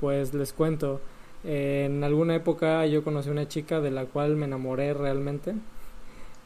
pues 0.00 0.34
les 0.34 0.52
cuento. 0.52 1.00
en 1.44 2.02
alguna 2.04 2.34
época 2.34 2.84
yo 2.86 3.04
conocí 3.04 3.30
una 3.30 3.48
chica 3.48 3.80
de 3.80 3.90
la 3.90 4.06
cual 4.06 4.36
me 4.36 4.46
enamoré 4.46 4.92
realmente 4.94 5.54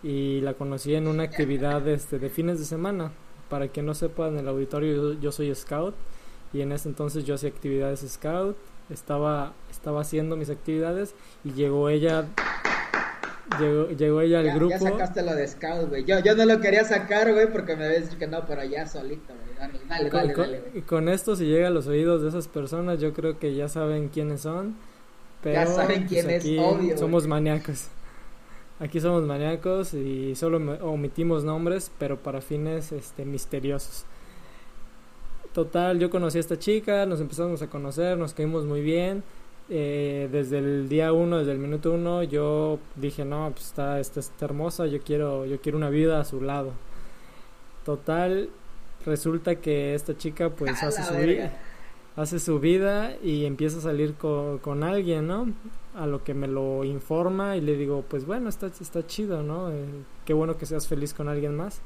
y 0.05 0.43
la 0.43 0.55
conocí 0.55 0.95
en 0.95 1.09
una 1.09 1.23
actividad 1.23 1.89
este, 1.89 2.19
de 2.19 2.29
fines 2.29 2.59
de 2.59 2.67
semana. 2.67 3.13
Para 3.49 3.69
quien 3.69 3.87
no 3.87 3.95
sepa, 3.95 4.29
en 4.29 4.39
el 4.39 4.49
auditorio 4.49 5.15
yo, 5.15 5.33
soy 5.33 5.55
scout 5.55 5.95
y 6.53 6.61
en 6.61 6.73
ese 6.73 6.89
entonces 6.89 7.25
yo 7.25 7.35
hacía 7.35 7.49
actividades 7.49 8.05
scout, 8.07 8.57
estaba, 8.91 9.55
estaba 9.71 10.03
haciendo 10.03 10.37
mis 10.37 10.51
actividades 10.51 11.15
y 11.43 11.53
llegó 11.53 11.89
ella 11.89 12.29
Llegó, 13.61 13.89
llegó 13.91 14.21
ella 14.23 14.41
al 14.41 14.53
grupo. 14.55 14.71
Ya 14.71 14.79
sacaste 14.79 15.23
lo 15.23 15.35
de 15.35 15.47
Scout, 15.47 15.89
güey. 15.89 16.05
Yo, 16.05 16.19
yo 16.21 16.35
no 16.35 16.47
lo 16.47 16.61
quería 16.61 16.85
sacar, 16.85 17.33
güey, 17.33 17.53
porque 17.53 17.77
me 17.77 17.85
habías 17.85 18.05
dicho 18.05 18.19
que 18.19 18.27
no, 18.27 18.47
pero 18.47 18.65
ya 18.65 18.87
solito, 18.87 19.35
güey. 19.35 19.57
Dale, 19.59 19.81
dale, 19.89 20.11
con, 20.11 20.21
dale, 20.21 20.35
dale, 20.35 20.61
con, 20.73 20.83
con, 20.83 21.09
esto, 21.09 21.37
si 21.37 21.45
llega 21.45 21.69
a 21.69 21.71
los 21.71 21.87
oídos 21.87 22.23
de 22.23 22.29
esas 22.29 22.49
personas, 22.49 23.01
yo 23.01 23.13
creo 23.13 23.39
que 23.39 23.55
ya 23.55 23.69
saben 23.69 24.09
quiénes 24.09 24.41
son. 24.41 24.75
Pero, 25.43 25.55
ya 25.55 25.67
saben 25.67 26.07
quién 26.07 26.25
pues, 26.25 26.45
es, 26.45 26.59
obvio. 26.59 26.97
Somos 26.97 27.27
maníacos. 27.27 27.89
Aquí 28.81 28.99
somos 28.99 29.23
maníacos 29.25 29.95
y 29.95 30.35
solo 30.35 30.59
omitimos 30.83 31.45
nombres, 31.45 31.93
pero 31.99 32.19
para 32.19 32.41
fines 32.41 32.93
este, 32.93 33.25
misteriosos. 33.25 34.05
Total, 35.53 36.01
yo 36.01 36.11
conocí 36.11 36.39
a 36.39 36.41
esta 36.41 36.59
chica, 36.59 37.07
nos 37.07 37.21
empezamos 37.21 37.63
a 37.63 37.69
conocer, 37.69 38.19
nos 38.19 38.35
caímos 38.35 38.65
muy 38.65 38.81
bien 38.81 39.23
eh, 39.71 40.29
desde 40.31 40.59
el 40.59 40.89
día 40.89 41.13
uno, 41.13 41.39
desde 41.39 41.53
el 41.53 41.59
minuto 41.59 41.93
uno, 41.93 42.23
yo 42.23 42.79
dije, 42.97 43.25
no, 43.25 43.51
pues 43.53 43.67
está, 43.67 44.01
está, 44.01 44.21
está, 44.21 44.45
hermosa, 44.45 44.87
yo 44.87 45.01
quiero, 45.03 45.47
yo 45.47 45.61
quiero 45.61 45.79
una 45.79 45.91
vida 45.91 46.21
a 46.21 46.25
su 46.25 46.41
lado. 46.41 46.73
Total, 47.85 48.51
resulta 49.05 49.57
que 49.57 49.95
esta 49.95 50.17
chica 50.17 50.51
pues 50.51 50.83
hace 50.83 51.03
su 51.03 51.15
vida 51.15 51.53
hace 52.17 52.39
su 52.39 52.61
vida 52.61 53.17
y 53.23 53.45
empieza 53.45 53.79
a 53.79 53.83
salir 53.83 54.15
con, 54.15 54.59
con, 54.59 54.83
alguien, 54.83 55.27
¿no? 55.27 55.53
A 55.95 56.07
lo 56.07 56.23
que 56.23 56.35
me 56.35 56.47
lo 56.47 56.85
informa 56.85 57.57
y 57.57 57.61
le 57.61 57.77
digo, 57.77 58.05
pues 58.09 58.25
bueno, 58.25 58.49
está, 58.49 58.67
está 58.67 59.07
chido, 59.07 59.43
¿no? 59.43 59.71
Eh, 59.71 59.85
qué 60.25 60.33
bueno 60.33 60.57
que 60.57 60.67
seas 60.67 60.87
feliz 60.87 61.13
con 61.13 61.29
alguien 61.29 61.57
más. 61.57 61.81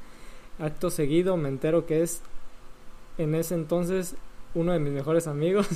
Acto 0.59 0.89
seguido 0.89 1.37
me 1.37 1.49
entero 1.49 1.85
que 1.85 2.03
es 2.03 2.21
en 3.17 3.33
ese 3.35 3.55
entonces 3.55 4.15
uno 4.55 4.73
de 4.73 4.79
mis 4.79 4.93
mejores 4.93 5.27
amigos 5.27 5.67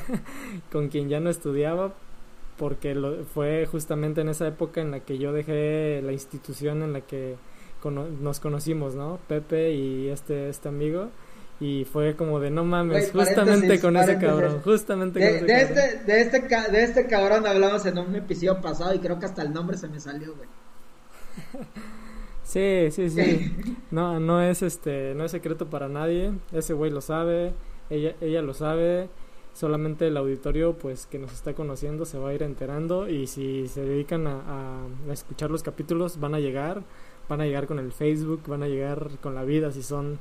con 0.72 0.88
quien 0.88 1.08
ya 1.08 1.20
no 1.20 1.30
estudiaba 1.30 1.94
porque 2.58 2.94
lo, 2.94 3.24
fue 3.24 3.66
justamente 3.66 4.20
en 4.20 4.28
esa 4.28 4.46
época 4.46 4.80
en 4.80 4.90
la 4.90 5.00
que 5.00 5.18
yo 5.18 5.32
dejé 5.32 6.00
la 6.02 6.12
institución 6.12 6.82
en 6.82 6.92
la 6.92 7.00
que 7.00 7.36
nos 7.90 8.40
conocimos, 8.40 8.94
¿no? 8.94 9.18
Pepe 9.26 9.72
y 9.72 10.08
este, 10.08 10.48
este 10.48 10.68
amigo. 10.68 11.08
Y 11.60 11.84
fue 11.84 12.16
como 12.16 12.40
de 12.40 12.50
no 12.50 12.64
mames, 12.64 13.12
justamente 13.12 13.80
con 13.80 13.96
ese 13.96 14.18
cabrón, 14.18 14.60
justamente 14.62 15.20
de, 15.20 15.26
con 15.26 15.50
ese 15.50 15.64
de 15.64 15.64
cabrón. 15.64 15.78
Este, 15.78 16.12
de, 16.12 16.20
este, 16.20 16.70
de 16.72 16.82
este 16.82 17.06
cabrón 17.06 17.46
hablamos 17.46 17.86
en 17.86 17.98
un 17.98 18.14
episodio 18.16 18.60
pasado 18.60 18.94
y 18.94 18.98
creo 18.98 19.18
que 19.18 19.26
hasta 19.26 19.42
el 19.42 19.52
nombre 19.52 19.76
se 19.76 19.88
me 19.88 20.00
salió, 20.00 20.34
güey. 20.34 20.48
Sí, 22.42 22.90
sí, 22.90 23.08
sí. 23.10 23.76
No, 23.90 24.20
no 24.20 24.42
es 24.42 24.62
este, 24.62 25.14
no 25.14 25.24
es 25.24 25.30
secreto 25.30 25.70
para 25.70 25.88
nadie. 25.88 26.32
Ese 26.52 26.74
güey 26.74 26.90
lo 26.90 27.00
sabe, 27.00 27.54
ella, 27.90 28.14
ella 28.20 28.42
lo 28.42 28.54
sabe. 28.54 29.08
Solamente 29.54 30.06
el 30.06 30.16
auditorio, 30.16 30.78
pues, 30.78 31.06
que 31.06 31.18
nos 31.18 31.32
está 31.32 31.52
conociendo 31.52 32.06
se 32.06 32.18
va 32.18 32.30
a 32.30 32.34
ir 32.34 32.42
enterando 32.42 33.08
y 33.08 33.26
si 33.26 33.68
se 33.68 33.82
dedican 33.82 34.26
a, 34.26 34.86
a, 35.08 35.12
escuchar 35.12 35.50
los 35.50 35.62
capítulos 35.62 36.18
van 36.18 36.34
a 36.34 36.40
llegar, 36.40 36.82
van 37.28 37.42
a 37.42 37.44
llegar 37.44 37.66
con 37.66 37.78
el 37.78 37.92
Facebook, 37.92 38.40
van 38.46 38.62
a 38.62 38.68
llegar 38.68 39.10
con 39.20 39.34
la 39.34 39.44
vida 39.44 39.70
si 39.70 39.82
son 39.82 40.18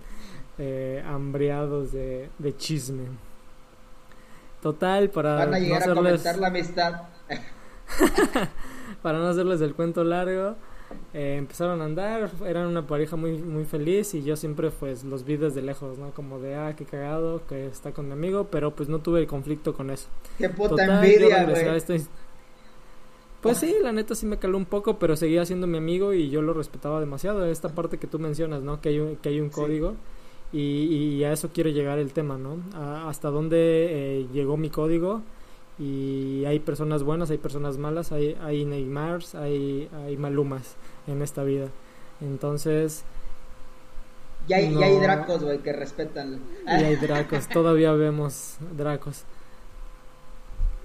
eh, 0.57 1.01
hambriados 1.07 1.93
de, 1.93 2.29
de 2.39 2.57
chisme. 2.57 3.05
Total, 4.61 5.09
para 5.09 5.35
van 5.35 5.53
a 5.53 5.59
llegar 5.59 5.87
no 5.87 5.93
hacerles, 5.93 6.25
a 6.25 6.33
comentar 6.33 6.37
la 6.37 6.47
amistad. 6.47 7.01
para 9.01 9.17
no 9.17 9.27
hacerles 9.27 9.61
el 9.61 9.73
cuento 9.73 10.03
largo, 10.03 10.55
eh, 11.13 11.35
empezaron 11.37 11.81
a 11.81 11.85
andar, 11.85 12.31
eran 12.45 12.67
una 12.67 12.85
pareja 12.85 13.15
muy 13.15 13.37
muy 13.37 13.65
feliz 13.65 14.13
y 14.13 14.23
yo 14.23 14.35
siempre 14.35 14.71
pues 14.71 15.03
los 15.03 15.25
vi 15.25 15.37
desde 15.37 15.61
lejos, 15.61 15.97
¿no? 15.97 16.11
Como 16.11 16.39
de, 16.39 16.55
ah, 16.55 16.75
qué 16.75 16.85
cagado 16.85 17.45
que 17.47 17.67
está 17.67 17.91
con 17.91 18.07
mi 18.07 18.13
amigo, 18.13 18.47
pero 18.51 18.75
pues 18.75 18.89
no 18.89 18.99
tuve 18.99 19.25
conflicto 19.27 19.73
con 19.73 19.89
eso. 19.89 20.07
Qué 20.37 20.49
puta 20.49 20.69
Total, 20.69 21.03
envidia, 21.03 21.43
güey. 21.45 21.75
Este... 21.75 22.01
Pues 23.41 23.57
sí, 23.57 23.75
la 23.81 23.91
neta 23.91 24.13
sí 24.13 24.27
me 24.27 24.37
caló 24.37 24.57
un 24.57 24.65
poco, 24.65 24.99
pero 24.99 25.15
seguía 25.15 25.45
siendo 25.45 25.65
mi 25.65 25.77
amigo 25.77 26.13
y 26.13 26.29
yo 26.29 26.43
lo 26.43 26.53
respetaba 26.53 26.99
demasiado. 26.99 27.45
Esta 27.45 27.69
parte 27.69 27.97
que 27.97 28.05
tú 28.05 28.19
mencionas, 28.19 28.61
¿no? 28.61 28.81
Que 28.81 28.89
hay 28.89 28.99
un, 28.99 29.15
que 29.15 29.29
hay 29.29 29.39
un 29.39 29.49
código. 29.49 29.95
Y, 30.53 31.17
y, 31.17 31.23
a 31.23 31.31
eso 31.31 31.49
quiere 31.51 31.73
llegar 31.73 31.97
el 31.97 32.11
tema, 32.11 32.37
¿no? 32.37 32.57
A, 32.75 33.09
hasta 33.09 33.29
dónde 33.29 33.57
eh, 34.19 34.27
llegó 34.31 34.57
mi 34.57 34.69
código 34.69 35.23
y 35.79 36.45
hay 36.45 36.59
personas 36.59 37.03
buenas, 37.03 37.31
hay 37.31 37.37
personas 37.37 37.77
malas, 37.77 38.11
hay, 38.11 38.37
hay 38.41 38.65
Neymars, 38.65 39.35
hay, 39.35 39.89
hay 40.05 40.17
Malumas 40.17 40.75
en 41.07 41.21
esta 41.21 41.43
vida. 41.43 41.67
Entonces... 42.21 43.03
Y 44.47 44.53
hay, 44.53 44.69
no... 44.69 44.79
y 44.79 44.83
hay 44.83 44.99
Dracos, 44.99 45.43
güey, 45.43 45.59
que 45.59 45.73
respetan. 45.73 46.39
Y 46.67 46.69
hay 46.69 46.95
Dracos, 46.95 47.47
todavía 47.47 47.93
vemos 47.93 48.57
Dracos. 48.75 49.23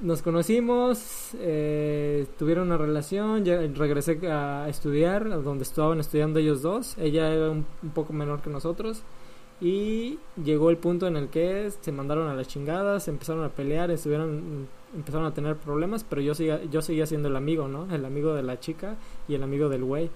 Nos 0.00 0.20
conocimos, 0.20 1.30
eh, 1.38 2.26
tuvieron 2.38 2.66
una 2.66 2.76
relación, 2.76 3.44
ya 3.46 3.60
regresé 3.74 4.18
a 4.30 4.66
estudiar, 4.68 5.42
donde 5.42 5.64
estaban 5.64 6.00
estudiando 6.00 6.38
ellos 6.38 6.60
dos. 6.60 6.98
Ella 6.98 7.32
era 7.32 7.50
un, 7.50 7.64
un 7.82 7.90
poco 7.90 8.12
menor 8.12 8.42
que 8.42 8.50
nosotros 8.50 9.02
y 9.60 10.18
llegó 10.42 10.70
el 10.70 10.76
punto 10.76 11.06
en 11.06 11.16
el 11.16 11.28
que 11.28 11.70
se 11.80 11.92
mandaron 11.92 12.28
a 12.28 12.34
las 12.34 12.48
chingadas, 12.48 13.08
empezaron 13.08 13.44
a 13.44 13.48
pelear, 13.48 13.90
estuvieron 13.90 14.68
empezaron 14.94 15.26
a 15.26 15.34
tener 15.34 15.56
problemas, 15.56 16.04
pero 16.04 16.20
yo 16.20 16.34
seguía, 16.34 16.62
yo 16.64 16.82
seguía 16.82 17.06
siendo 17.06 17.28
el 17.28 17.36
amigo, 17.36 17.68
¿no? 17.68 17.92
El 17.94 18.04
amigo 18.04 18.34
de 18.34 18.42
la 18.42 18.60
chica 18.60 18.96
y 19.28 19.34
el 19.34 19.42
amigo 19.42 19.68
del 19.68 19.84
güey. 19.84 20.10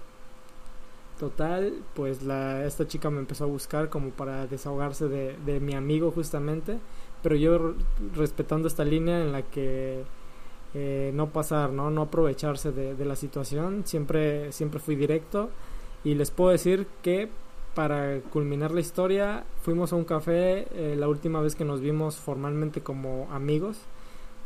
Total, 1.19 1.73
pues 1.93 2.23
la, 2.23 2.65
esta 2.65 2.87
chica 2.87 3.09
me 3.11 3.19
empezó 3.19 3.43
a 3.43 3.47
buscar 3.47 3.89
como 3.89 4.09
para 4.09 4.47
desahogarse 4.47 5.07
de, 5.07 5.35
de 5.45 5.59
mi 5.59 5.75
amigo 5.75 6.11
justamente, 6.11 6.79
pero 7.21 7.35
yo 7.35 7.75
respetando 8.15 8.67
esta 8.67 8.83
línea 8.83 9.21
en 9.21 9.31
la 9.31 9.43
que 9.43 10.03
eh, 10.73 11.11
no 11.13 11.29
pasar, 11.29 11.71
¿no? 11.71 11.91
No 11.91 12.03
aprovecharse 12.03 12.71
de, 12.71 12.95
de 12.95 13.05
la 13.05 13.15
situación, 13.15 13.83
siempre, 13.85 14.51
siempre 14.51 14.79
fui 14.79 14.95
directo 14.95 15.49
y 16.03 16.15
les 16.15 16.31
puedo 16.31 16.51
decir 16.51 16.87
que 17.03 17.29
para 17.75 18.19
culminar 18.31 18.71
la 18.71 18.81
historia 18.81 19.43
fuimos 19.61 19.93
a 19.93 19.95
un 19.95 20.03
café 20.03 20.67
eh, 20.73 20.95
la 20.97 21.07
última 21.07 21.41
vez 21.41 21.55
que 21.55 21.65
nos 21.65 21.81
vimos 21.81 22.17
formalmente 22.17 22.81
como 22.81 23.29
amigos 23.31 23.77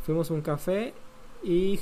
fuimos 0.05 0.29
a 0.29 0.33
un 0.35 0.41
café 0.41 0.93
y 1.43 1.79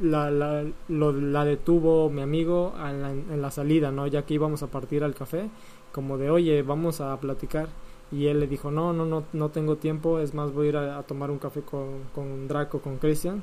la, 0.00 0.30
la, 0.30 0.64
la 0.88 1.44
detuvo 1.44 2.10
mi 2.10 2.22
amigo 2.22 2.74
en 2.78 3.40
la, 3.40 3.50
salida, 3.50 3.90
¿no? 3.90 4.06
Ya 4.06 4.22
que 4.22 4.34
íbamos 4.34 4.62
a 4.62 4.68
partir 4.68 5.04
al 5.04 5.14
café, 5.14 5.48
como 5.92 6.18
de, 6.18 6.30
oye, 6.30 6.62
vamos 6.62 7.00
a 7.00 7.16
platicar. 7.18 7.68
Y 8.10 8.26
él 8.26 8.40
le 8.40 8.46
dijo, 8.46 8.70
no, 8.70 8.92
no, 8.92 9.04
no, 9.04 9.24
no 9.32 9.50
tengo 9.50 9.76
tiempo, 9.76 10.18
es 10.18 10.34
más, 10.34 10.52
voy 10.52 10.66
a 10.66 10.68
ir 10.70 10.76
a, 10.76 10.98
a 10.98 11.02
tomar 11.02 11.30
un 11.30 11.38
café 11.38 11.60
con, 11.60 12.04
con 12.14 12.48
Draco, 12.48 12.80
con 12.80 12.96
Christian. 12.98 13.42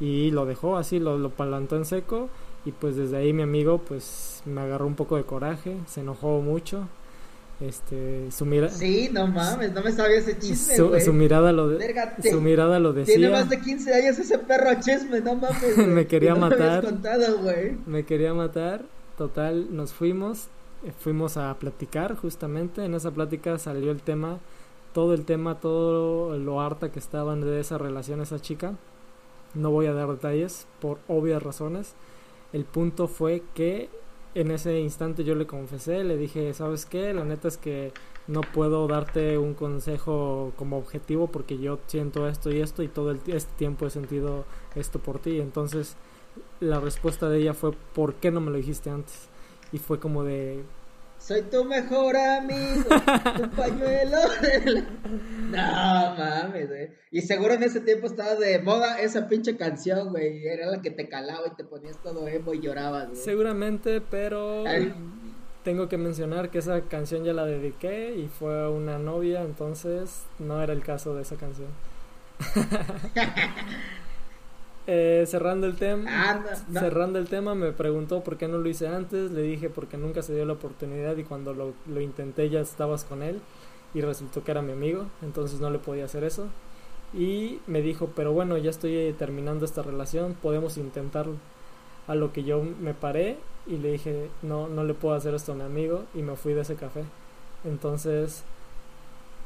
Y 0.00 0.30
lo 0.30 0.46
dejó 0.46 0.76
así, 0.76 0.98
lo, 0.98 1.18
lo 1.18 1.30
palantó 1.30 1.76
en 1.76 1.84
seco. 1.84 2.28
Y 2.64 2.72
pues 2.72 2.96
desde 2.96 3.16
ahí 3.16 3.32
mi 3.32 3.42
amigo, 3.42 3.78
pues 3.78 4.42
me 4.44 4.60
agarró 4.60 4.86
un 4.86 4.94
poco 4.94 5.16
de 5.16 5.24
coraje, 5.24 5.76
se 5.86 6.00
enojó 6.00 6.40
mucho 6.40 6.88
este 7.60 8.32
su 8.32 8.44
mirada 8.44 8.72
sí 8.72 9.08
no 9.12 9.28
mames 9.28 9.72
no 9.72 9.80
me 9.80 9.92
sabía 9.92 10.16
ese 10.16 10.36
chisme 10.38 10.74
su, 10.74 10.98
su 11.00 11.12
mirada 11.12 11.52
lo 11.52 11.68
de 11.68 12.20
su 12.28 12.40
mirada 12.40 12.80
lo 12.80 12.92
decía. 12.92 13.14
tiene 13.14 13.30
más 13.30 13.48
de 13.48 13.60
15 13.60 13.94
años 13.94 14.18
ese 14.18 14.38
perro 14.38 14.70
chisme 14.80 15.20
no 15.20 15.36
mames 15.36 15.76
me 15.86 16.06
quería 16.06 16.34
no 16.34 16.40
matar. 16.40 16.82
me, 16.82 16.90
contado, 16.90 17.42
me 17.86 18.04
quería 18.04 18.34
matar. 18.34 18.84
Total 19.16 19.74
nos 19.74 19.92
fuimos 19.92 20.48
eh, 20.84 20.92
fuimos 20.98 21.36
a 21.36 21.54
platicar 21.58 22.16
justamente. 22.16 22.84
En 22.84 22.94
esa 22.94 23.10
plática 23.10 23.58
salió 23.58 23.90
el 23.90 24.02
tema 24.02 24.38
todo 24.92 25.14
el 25.14 25.24
tema 25.24 25.60
todo 25.60 26.36
lo 26.38 26.60
harta 26.60 26.90
que 26.90 26.98
estaban 26.98 27.40
de 27.40 27.60
esa 27.60 27.78
relación 27.78 28.20
esa 28.20 28.40
chica. 28.40 28.74
No 29.54 29.70
voy 29.70 29.86
a 29.86 29.92
dar 29.92 30.08
detalles 30.08 30.66
por 30.80 30.98
obvias 31.06 31.42
razones 31.42 31.94
el 32.54 32.64
punto 32.64 33.08
fue 33.08 33.42
que 33.52 33.90
en 34.36 34.52
ese 34.52 34.78
instante 34.78 35.24
yo 35.24 35.34
le 35.34 35.44
confesé, 35.44 36.04
le 36.04 36.16
dije, 36.16 36.54
¿sabes 36.54 36.86
qué? 36.86 37.12
La 37.12 37.24
neta 37.24 37.48
es 37.48 37.56
que 37.56 37.92
no 38.28 38.42
puedo 38.42 38.86
darte 38.86 39.38
un 39.38 39.54
consejo 39.54 40.52
como 40.56 40.78
objetivo 40.78 41.26
porque 41.26 41.58
yo 41.58 41.80
siento 41.88 42.28
esto 42.28 42.52
y 42.52 42.60
esto 42.60 42.84
y 42.84 42.88
todo 42.88 43.10
el 43.10 43.18
este 43.26 43.52
tiempo 43.56 43.86
he 43.86 43.90
sentido 43.90 44.44
esto 44.76 45.00
por 45.00 45.18
ti. 45.18 45.40
Entonces 45.40 45.96
la 46.60 46.78
respuesta 46.78 47.28
de 47.28 47.40
ella 47.40 47.54
fue, 47.54 47.72
¿por 47.92 48.14
qué 48.14 48.30
no 48.30 48.40
me 48.40 48.52
lo 48.52 48.56
dijiste 48.56 48.88
antes? 48.88 49.28
Y 49.72 49.78
fue 49.78 49.98
como 49.98 50.22
de, 50.22 50.62
soy 51.26 51.40
tu 51.42 51.64
mejor 51.64 52.16
amigo, 52.16 52.84
tu 53.36 53.50
pañuelo. 53.56 54.18
no 55.50 56.14
mames, 56.16 56.68
güey. 56.68 56.88
Y 57.10 57.22
seguro 57.22 57.54
en 57.54 57.62
ese 57.62 57.80
tiempo 57.80 58.06
estaba 58.06 58.34
de 58.34 58.58
moda 58.58 59.00
esa 59.00 59.26
pinche 59.26 59.56
canción, 59.56 60.10
güey. 60.10 60.46
Era 60.46 60.66
la 60.66 60.82
que 60.82 60.90
te 60.90 61.08
calaba 61.08 61.46
y 61.46 61.56
te 61.56 61.64
ponías 61.64 61.96
todo 62.02 62.28
emo 62.28 62.52
y 62.52 62.60
llorabas, 62.60 63.08
güey. 63.08 63.16
Seguramente, 63.20 64.02
pero 64.02 64.66
Ay. 64.66 64.92
tengo 65.62 65.88
que 65.88 65.96
mencionar 65.96 66.50
que 66.50 66.58
esa 66.58 66.82
canción 66.82 67.24
ya 67.24 67.32
la 67.32 67.46
dediqué 67.46 68.14
y 68.16 68.28
fue 68.28 68.64
a 68.64 68.68
una 68.68 68.98
novia, 68.98 69.40
entonces 69.42 70.24
no 70.38 70.62
era 70.62 70.74
el 70.74 70.82
caso 70.82 71.14
de 71.14 71.22
esa 71.22 71.36
canción. 71.36 71.68
Eh, 74.86 75.24
cerrando 75.26 75.66
el 75.66 75.76
tema, 75.76 76.04
ah, 76.10 76.44
no. 76.68 76.80
cerrando 76.80 77.18
el 77.18 77.26
tema, 77.26 77.54
me 77.54 77.72
preguntó 77.72 78.22
por 78.22 78.36
qué 78.36 78.48
no 78.48 78.58
lo 78.58 78.68
hice 78.68 78.86
antes. 78.86 79.30
Le 79.30 79.42
dije 79.42 79.70
porque 79.70 79.96
nunca 79.96 80.22
se 80.22 80.34
dio 80.34 80.44
la 80.44 80.52
oportunidad 80.54 81.16
y 81.16 81.24
cuando 81.24 81.54
lo, 81.54 81.72
lo, 81.86 82.00
intenté 82.00 82.50
ya 82.50 82.60
estabas 82.60 83.04
con 83.04 83.22
él 83.22 83.40
y 83.94 84.02
resultó 84.02 84.44
que 84.44 84.50
era 84.50 84.60
mi 84.60 84.72
amigo, 84.72 85.06
entonces 85.22 85.60
no 85.60 85.70
le 85.70 85.78
podía 85.78 86.04
hacer 86.04 86.24
eso. 86.24 86.48
Y 87.14 87.60
me 87.66 87.80
dijo, 87.80 88.10
pero 88.14 88.32
bueno, 88.32 88.58
ya 88.58 88.70
estoy 88.70 89.14
terminando 89.18 89.64
esta 89.64 89.82
relación, 89.82 90.34
podemos 90.34 90.76
intentarlo. 90.76 91.36
A 92.06 92.14
lo 92.14 92.32
que 92.32 92.44
yo 92.44 92.62
me 92.62 92.92
paré 92.92 93.38
y 93.66 93.78
le 93.78 93.92
dije, 93.92 94.28
no, 94.42 94.68
no 94.68 94.84
le 94.84 94.92
puedo 94.92 95.14
hacer 95.14 95.32
esto 95.32 95.52
a 95.52 95.54
mi 95.54 95.62
amigo 95.62 96.04
y 96.14 96.20
me 96.20 96.36
fui 96.36 96.52
de 96.52 96.60
ese 96.60 96.74
café. 96.74 97.04
Entonces 97.64 98.44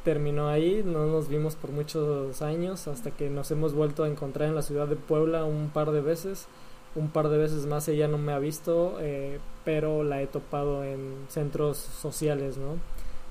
terminó 0.09 0.49
ahí, 0.49 0.83
no 0.87 1.05
nos 1.05 1.29
vimos 1.29 1.55
por 1.55 1.71
muchos 1.71 2.41
años 2.41 2.89
hasta 2.89 3.11
que 3.11 3.29
nos 3.29 3.51
hemos 3.51 3.75
vuelto 3.75 4.05
a 4.05 4.09
encontrar 4.09 4.49
en 4.49 4.55
la 4.55 4.63
ciudad 4.63 4.87
de 4.87 4.97
Puebla 4.97 5.45
un 5.45 5.69
par 5.69 5.91
de 5.91 6.01
veces, 6.01 6.47
un 6.95 7.11
par 7.11 7.29
de 7.29 7.37
veces 7.37 7.67
más 7.67 7.89
ella 7.89 8.09
no 8.09 8.17
me 8.17 8.33
ha 8.33 8.39
visto, 8.39 8.97
eh, 9.03 9.39
pero 9.67 10.05
la 10.05 10.23
he 10.23 10.27
topado 10.27 10.83
en 10.83 11.27
centros 11.29 11.77
sociales, 11.77 12.57
¿no? 12.57 12.79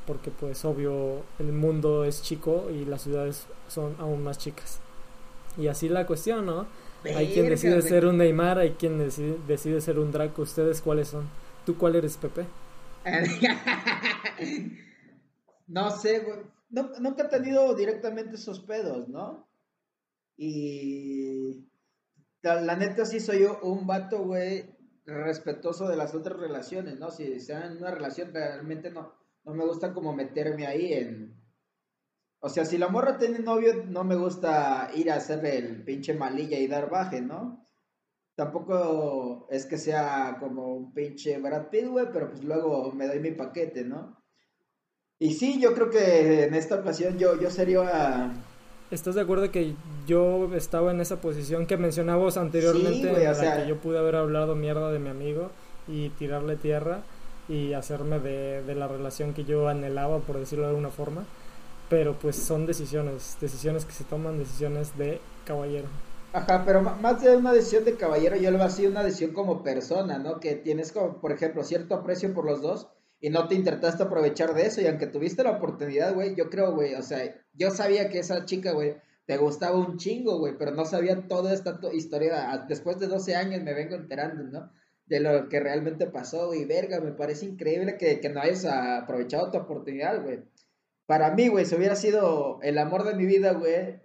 Porque 0.06 0.30
pues 0.30 0.64
obvio 0.66 1.24
el 1.40 1.52
mundo 1.52 2.06
es 2.06 2.22
chico 2.22 2.70
y 2.72 2.86
las 2.86 3.02
ciudades 3.02 3.48
son 3.68 3.96
aún 3.98 4.24
más 4.24 4.38
chicas. 4.38 4.80
Y 5.58 5.70
así 5.70 5.90
la 5.90 6.06
cuestión, 6.06 6.46
¿no? 6.46 6.68
hay 7.06 7.34
quien 7.34 7.50
decide 7.50 7.82
ser 7.82 8.06
un 8.06 8.20
Neymar, 8.20 8.60
hay 8.60 8.74
quien 8.74 9.00
decide, 9.00 9.36
decide 9.48 9.82
ser 9.82 9.98
un 9.98 10.12
Draco. 10.12 10.44
¿Ustedes 10.44 10.80
cuáles 10.82 11.08
son? 11.08 11.28
¿Tú 11.66 11.76
cuál 11.76 11.96
eres, 11.96 12.18
Pepe? 12.18 12.46
no 15.68 15.90
sé, 15.90 16.20
güey. 16.20 16.57
Nunca 16.70 17.24
he 17.24 17.30
tenido 17.30 17.74
directamente 17.76 18.36
esos 18.36 18.62
pedos, 18.62 19.08
¿no? 19.08 19.48
Y 20.36 21.68
la, 22.42 22.76
neta 22.76 23.06
sí 23.06 23.20
soy 23.20 23.42
yo 23.42 23.60
un 23.64 23.88
vato, 23.88 24.24
güey, 24.24 24.76
respetuoso 25.06 25.88
de 25.88 25.98
las 25.98 26.14
otras 26.14 26.40
relaciones, 26.40 27.00
¿no? 27.00 27.12
Si 27.12 27.40
sean 27.40 27.72
en 27.72 27.78
una 27.78 27.92
relación, 27.92 28.34
realmente 28.34 28.92
no, 28.92 29.14
no 29.44 29.54
me 29.54 29.66
gusta 29.66 29.94
como 29.94 30.14
meterme 30.14 30.68
ahí 30.68 30.94
en... 30.94 31.38
O 32.40 32.50
sea, 32.50 32.66
si 32.66 32.78
la 32.78 32.88
morra 32.88 33.18
tiene 33.18 33.40
novio, 33.40 33.84
no 33.86 34.04
me 34.04 34.16
gusta 34.16 34.92
ir 34.94 35.12
a 35.12 35.16
hacerle 35.16 35.58
el 35.58 35.84
pinche 35.84 36.14
malilla 36.14 36.60
y 36.60 36.68
dar 36.68 36.90
baje, 36.90 37.20
¿no? 37.20 37.66
Tampoco 38.36 39.48
es 39.50 39.66
que 39.66 39.80
sea 39.80 40.38
como 40.40 40.76
un 40.76 40.94
pinche 40.94 41.40
Brad 41.40 41.70
Pitt, 41.70 41.88
güey, 41.88 42.06
pero 42.14 42.30
pues 42.30 42.44
luego 42.44 42.92
me 42.92 43.08
doy 43.08 43.20
mi 43.20 43.32
paquete, 43.32 43.84
¿no? 43.84 44.22
Y 45.20 45.34
sí, 45.34 45.60
yo 45.60 45.74
creo 45.74 45.90
que 45.90 46.44
en 46.44 46.54
esta 46.54 46.76
ocasión 46.76 47.18
yo, 47.18 47.40
yo 47.40 47.50
sería 47.50 48.34
¿Estás 48.90 49.16
de 49.16 49.22
acuerdo 49.22 49.52
que 49.52 49.76
yo 50.06 50.54
estaba 50.56 50.92
en 50.92 51.02
esa 51.02 51.20
posición 51.20 51.66
que 51.66 51.76
mencionabas 51.76 52.38
anteriormente 52.38 53.10
en 53.10 53.24
la 53.24 53.58
que 53.58 53.68
yo 53.68 53.78
pude 53.78 53.98
haber 53.98 54.16
hablado 54.16 54.56
mierda 54.56 54.92
de 54.94 55.00
mi 55.00 55.10
amigo 55.10 55.50
y 55.90 56.10
tirarle 56.12 56.56
tierra 56.56 57.02
y 57.50 57.74
hacerme 57.74 58.20
de, 58.20 58.64
de, 58.64 58.76
la 58.76 58.88
relación 58.88 59.34
que 59.34 59.44
yo 59.44 59.68
anhelaba, 59.68 60.20
por 60.20 60.38
decirlo 60.38 60.66
de 60.66 60.70
alguna 60.70 60.90
forma? 60.90 61.26
Pero 61.90 62.14
pues 62.14 62.38
son 62.38 62.66
decisiones, 62.66 63.38
decisiones 63.42 63.84
que 63.84 63.92
se 63.92 64.06
toman, 64.06 64.38
decisiones 64.38 64.98
de 64.98 65.20
caballero. 65.44 65.88
Ajá, 66.32 66.64
pero 66.66 66.82
más 66.82 67.22
de 67.22 67.36
una 67.36 67.52
decisión 67.52 67.84
de 67.84 67.96
caballero, 67.96 68.38
yo 68.38 68.52
lo 68.52 68.58
veo 68.58 68.68
así 68.68 68.86
una 68.86 69.04
decisión 69.04 69.32
como 69.34 69.64
persona, 69.64 70.18
¿no? 70.18 70.40
Que 70.40 70.56
tienes 70.56 70.94
como, 70.94 71.20
por 71.20 71.34
ejemplo, 71.34 71.64
cierto 71.64 71.96
aprecio 71.96 72.34
por 72.34 72.46
los 72.46 72.62
dos 72.62 72.88
y 73.20 73.30
no 73.30 73.48
te 73.48 73.56
intentaste 73.56 74.04
aprovechar 74.04 74.54
de 74.54 74.68
eso 74.68 74.82
y 74.82 74.88
aunque 74.88 75.08
tuviste 75.08 75.44
la 75.44 75.52
oportunidad, 75.52 76.14
güey, 76.14 76.36
yo 76.36 76.50
creo, 76.50 76.74
güey, 76.74 76.94
o 76.96 77.02
sea, 77.02 77.36
yo 77.54 77.72
sabía 77.72 78.10
que 78.10 78.20
esa 78.20 78.46
chica, 78.46 78.74
güey, 78.74 78.96
te 79.26 79.38
gustaba 79.38 79.78
un 79.78 79.98
chingo, 79.98 80.40
güey, 80.40 80.58
pero 80.58 80.72
no 80.72 80.86
sabía 80.86 81.28
toda 81.28 81.54
esta 81.54 81.80
historia. 81.94 82.66
Después 82.70 82.98
de 83.00 83.08
12 83.08 83.36
años 83.36 83.62
me 83.62 83.74
vengo 83.74 83.96
enterando, 83.96 84.44
¿no? 84.44 84.72
De 85.06 85.20
lo 85.20 85.50
que 85.50 85.60
realmente 85.60 86.08
pasó, 86.08 86.48
güey, 86.48 86.66
verga, 86.66 87.02
me 87.02 87.12
parece 87.12 87.46
increíble 87.46 87.98
que, 87.98 88.20
que 88.22 88.30
no 88.30 88.42
hayas 88.42 88.66
aprovechado 88.66 89.52
tu 89.52 89.58
oportunidad, 89.58 90.24
güey. 90.24 90.44
Para 91.06 91.34
mí, 91.34 91.50
güey, 91.50 91.66
si 91.66 91.76
hubiera 91.76 91.96
sido 91.96 92.60
el 92.62 92.78
amor 92.78 93.04
de 93.04 93.16
mi 93.16 93.26
vida, 93.26 93.54
güey, 93.54 94.00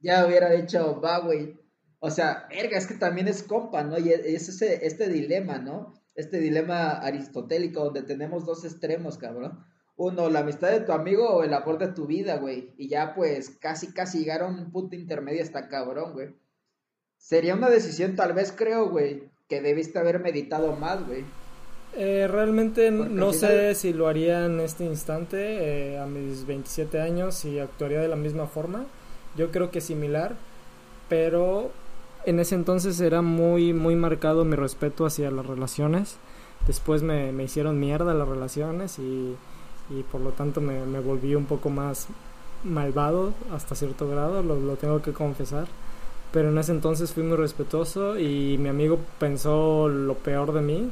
ya 0.00 0.26
hubiera 0.26 0.50
dicho, 0.50 1.00
va, 1.00 1.18
güey. 1.20 1.56
O 2.00 2.10
sea, 2.10 2.46
verga, 2.48 2.78
es 2.78 2.86
que 2.86 2.94
también 2.94 3.26
es 3.26 3.42
compa, 3.42 3.82
¿no? 3.82 3.98
Y 3.98 4.12
es 4.12 4.48
ese, 4.48 4.86
este 4.86 5.08
dilema, 5.08 5.58
¿no? 5.58 5.94
Este 6.18 6.40
dilema 6.40 6.90
aristotélico 6.98 7.84
donde 7.84 8.02
tenemos 8.02 8.44
dos 8.44 8.64
extremos, 8.64 9.18
cabrón. 9.18 9.64
Uno, 9.96 10.28
la 10.28 10.40
amistad 10.40 10.70
de 10.70 10.80
tu 10.80 10.90
amigo 10.90 11.28
o 11.30 11.44
el 11.44 11.54
amor 11.54 11.78
de 11.78 11.92
tu 11.92 12.06
vida, 12.06 12.38
güey. 12.38 12.74
Y 12.76 12.88
ya 12.88 13.14
pues 13.14 13.50
casi, 13.60 13.92
casi 13.92 14.18
llegaron 14.18 14.56
a 14.56 14.62
un 14.62 14.72
punto 14.72 14.96
intermedio 14.96 15.44
hasta 15.44 15.68
cabrón, 15.68 16.14
güey. 16.14 16.34
Sería 17.18 17.54
una 17.54 17.70
decisión 17.70 18.16
tal 18.16 18.32
vez 18.32 18.52
creo, 18.52 18.90
güey, 18.90 19.30
que 19.48 19.60
debiste 19.60 20.00
haber 20.00 20.18
meditado 20.18 20.74
más, 20.74 21.06
güey. 21.06 21.24
Eh, 21.96 22.26
realmente 22.28 22.90
no 22.90 23.32
sé 23.32 23.76
si 23.76 23.92
lo 23.92 24.08
haría 24.08 24.44
en 24.44 24.58
este 24.58 24.84
instante, 24.84 25.92
eh, 25.92 25.98
a 25.98 26.06
mis 26.06 26.46
27 26.46 27.00
años, 27.00 27.44
y 27.44 27.60
actuaría 27.60 28.00
de 28.00 28.08
la 28.08 28.16
misma 28.16 28.48
forma. 28.48 28.86
Yo 29.36 29.52
creo 29.52 29.70
que 29.70 29.80
similar, 29.80 30.34
pero 31.08 31.70
en 32.28 32.40
ese 32.40 32.54
entonces 32.54 33.00
era 33.00 33.22
muy, 33.22 33.72
muy 33.72 33.96
marcado 33.96 34.44
mi 34.44 34.54
respeto 34.54 35.06
hacia 35.06 35.30
las 35.30 35.46
relaciones. 35.46 36.16
Después 36.66 37.02
me, 37.02 37.32
me 37.32 37.44
hicieron 37.44 37.80
mierda 37.80 38.12
las 38.12 38.28
relaciones 38.28 38.98
y, 38.98 39.34
y 39.90 40.02
por 40.10 40.20
lo 40.20 40.30
tanto 40.30 40.60
me, 40.60 40.84
me, 40.84 41.00
volví 41.00 41.34
un 41.34 41.46
poco 41.46 41.70
más 41.70 42.08
malvado 42.64 43.32
hasta 43.54 43.74
cierto 43.74 44.08
grado, 44.08 44.42
lo, 44.42 44.60
lo, 44.60 44.76
tengo 44.76 45.00
que 45.00 45.12
confesar. 45.12 45.66
Pero 46.30 46.50
en 46.50 46.58
ese 46.58 46.72
entonces 46.72 47.12
fui 47.12 47.22
muy 47.22 47.38
respetuoso 47.38 48.18
y 48.18 48.58
mi 48.58 48.68
amigo 48.68 48.98
pensó 49.18 49.88
lo 49.88 50.14
peor 50.14 50.52
de 50.52 50.60
mí 50.60 50.90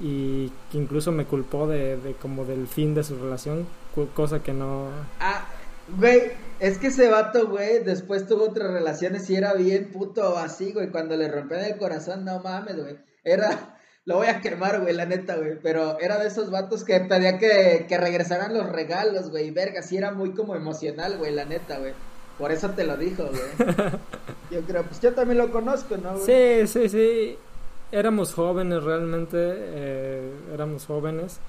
y 0.00 0.50
que 0.70 0.78
incluso 0.78 1.12
me 1.12 1.26
culpó 1.26 1.66
de, 1.66 1.98
de 1.98 2.14
como 2.14 2.46
del 2.46 2.66
fin 2.66 2.94
de 2.94 3.04
su 3.04 3.16
relación, 3.16 3.66
cosa 4.14 4.42
que 4.42 4.54
no... 4.54 4.86
Ah, 5.20 5.44
Güey, 5.88 6.30
es 6.62 6.78
que 6.78 6.86
ese 6.86 7.08
vato, 7.08 7.48
güey, 7.48 7.82
después 7.82 8.28
tuvo 8.28 8.44
otras 8.44 8.70
relaciones 8.70 9.28
y 9.28 9.34
era 9.34 9.52
bien 9.54 9.90
puto 9.90 10.38
así, 10.38 10.72
güey. 10.72 10.90
Cuando 10.90 11.16
le 11.16 11.26
rompían 11.28 11.64
el 11.64 11.76
corazón, 11.76 12.24
no 12.24 12.38
mames, 12.38 12.76
güey. 12.76 12.98
Era, 13.24 13.80
lo 14.04 14.18
voy 14.18 14.28
a 14.28 14.40
quemar, 14.40 14.80
güey, 14.80 14.94
la 14.94 15.04
neta, 15.04 15.34
güey. 15.34 15.58
Pero 15.60 15.98
era 15.98 16.20
de 16.20 16.28
esos 16.28 16.52
vatos 16.52 16.84
que 16.84 17.00
pedía 17.00 17.36
que, 17.36 17.86
que 17.88 17.98
regresaran 17.98 18.54
los 18.54 18.70
regalos, 18.70 19.30
güey. 19.30 19.50
Verga, 19.50 19.82
sí 19.82 19.96
era 19.96 20.12
muy 20.12 20.34
como 20.34 20.54
emocional, 20.54 21.18
güey, 21.18 21.34
la 21.34 21.46
neta, 21.46 21.80
güey. 21.80 21.94
Por 22.38 22.52
eso 22.52 22.70
te 22.70 22.84
lo 22.84 22.96
dijo, 22.96 23.24
güey. 23.24 23.68
Yo 24.52 24.60
creo, 24.60 24.84
pues 24.84 25.00
yo 25.00 25.14
también 25.14 25.38
lo 25.38 25.50
conozco, 25.50 25.96
¿no, 25.96 26.16
güey? 26.16 26.66
Sí, 26.66 26.66
sí, 26.68 26.88
sí. 26.88 27.38
Éramos 27.90 28.34
jóvenes 28.34 28.84
realmente, 28.84 29.38
eh, 29.38 30.30
éramos 30.52 30.84
jóvenes. 30.84 31.40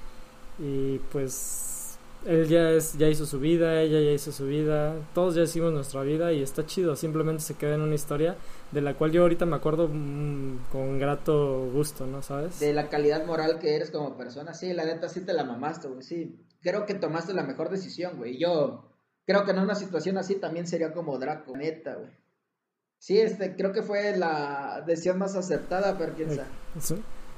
Y 0.58 0.98
pues 1.12 1.73
él 2.26 2.48
ya 2.48 2.70
es 2.70 2.96
ya 2.98 3.08
hizo 3.08 3.26
su 3.26 3.38
vida, 3.40 3.82
ella 3.82 4.00
ya 4.00 4.12
hizo 4.12 4.32
su 4.32 4.46
vida, 4.46 4.94
todos 5.14 5.34
ya 5.34 5.42
hicimos 5.42 5.72
nuestra 5.72 6.02
vida 6.02 6.32
y 6.32 6.42
está 6.42 6.66
chido, 6.66 6.96
simplemente 6.96 7.42
se 7.42 7.54
queda 7.54 7.74
en 7.74 7.82
una 7.82 7.94
historia 7.94 8.36
de 8.72 8.80
la 8.80 8.94
cual 8.94 9.12
yo 9.12 9.22
ahorita 9.22 9.46
me 9.46 9.56
acuerdo 9.56 9.88
mm, 9.88 10.66
con 10.70 10.98
grato 10.98 11.70
gusto, 11.72 12.06
¿no 12.06 12.22
sabes? 12.22 12.60
De 12.60 12.72
la 12.72 12.88
calidad 12.88 13.24
moral 13.26 13.58
que 13.58 13.76
eres 13.76 13.90
como 13.90 14.16
persona, 14.16 14.54
sí, 14.54 14.72
la 14.72 14.84
neta 14.84 15.08
sí 15.08 15.20
te 15.20 15.32
la 15.32 15.44
mamaste, 15.44 15.88
güey, 15.88 16.02
sí. 16.02 16.40
Creo 16.60 16.86
que 16.86 16.94
tomaste 16.94 17.34
la 17.34 17.42
mejor 17.42 17.68
decisión, 17.68 18.16
güey. 18.16 18.38
Yo 18.38 18.90
creo 19.26 19.44
que 19.44 19.50
en 19.50 19.58
una 19.58 19.74
situación 19.74 20.16
así 20.16 20.36
también 20.36 20.66
sería 20.66 20.92
como 20.92 21.18
Draco, 21.18 21.56
neta, 21.56 21.96
güey. 21.96 22.10
Sí, 22.98 23.20
este, 23.20 23.54
creo 23.54 23.72
que 23.72 23.82
fue 23.82 24.16
la 24.16 24.82
decisión 24.86 25.18
más 25.18 25.36
acertada, 25.36 25.98
pero 25.98 26.14
quién 26.14 26.30
sabe. 26.30 26.48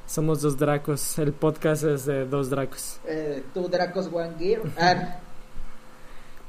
Somos 0.07 0.40
dos 0.40 0.57
Dracos. 0.57 1.19
El 1.19 1.33
podcast 1.33 1.83
es 1.83 2.07
de 2.07 2.27
dos 2.27 2.49
Dracos. 2.49 3.01
Eh, 3.07 3.42
tú, 3.53 3.69
Dracos 3.69 4.09
One 4.12 4.35
Gear. 4.38 4.62
Ah. 4.79 5.19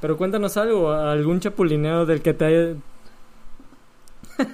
Pero 0.00 0.16
cuéntanos 0.16 0.56
algo, 0.56 0.92
algún 0.92 1.40
chapulineo 1.40 2.06
del 2.06 2.22
que 2.22 2.34
te 2.34 2.44
haya... 2.44 2.76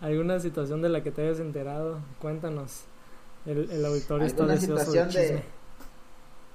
¿Alguna 0.00 0.40
situación 0.40 0.80
de 0.80 0.88
la 0.88 1.02
que 1.02 1.10
te 1.10 1.20
hayas 1.22 1.40
enterado? 1.40 2.00
Cuéntanos. 2.18 2.84
El, 3.44 3.70
el 3.70 3.84
auditorio 3.84 4.26
está 4.26 4.46
deseoso 4.46 4.90
de 4.90 5.08
chisme. 5.08 5.42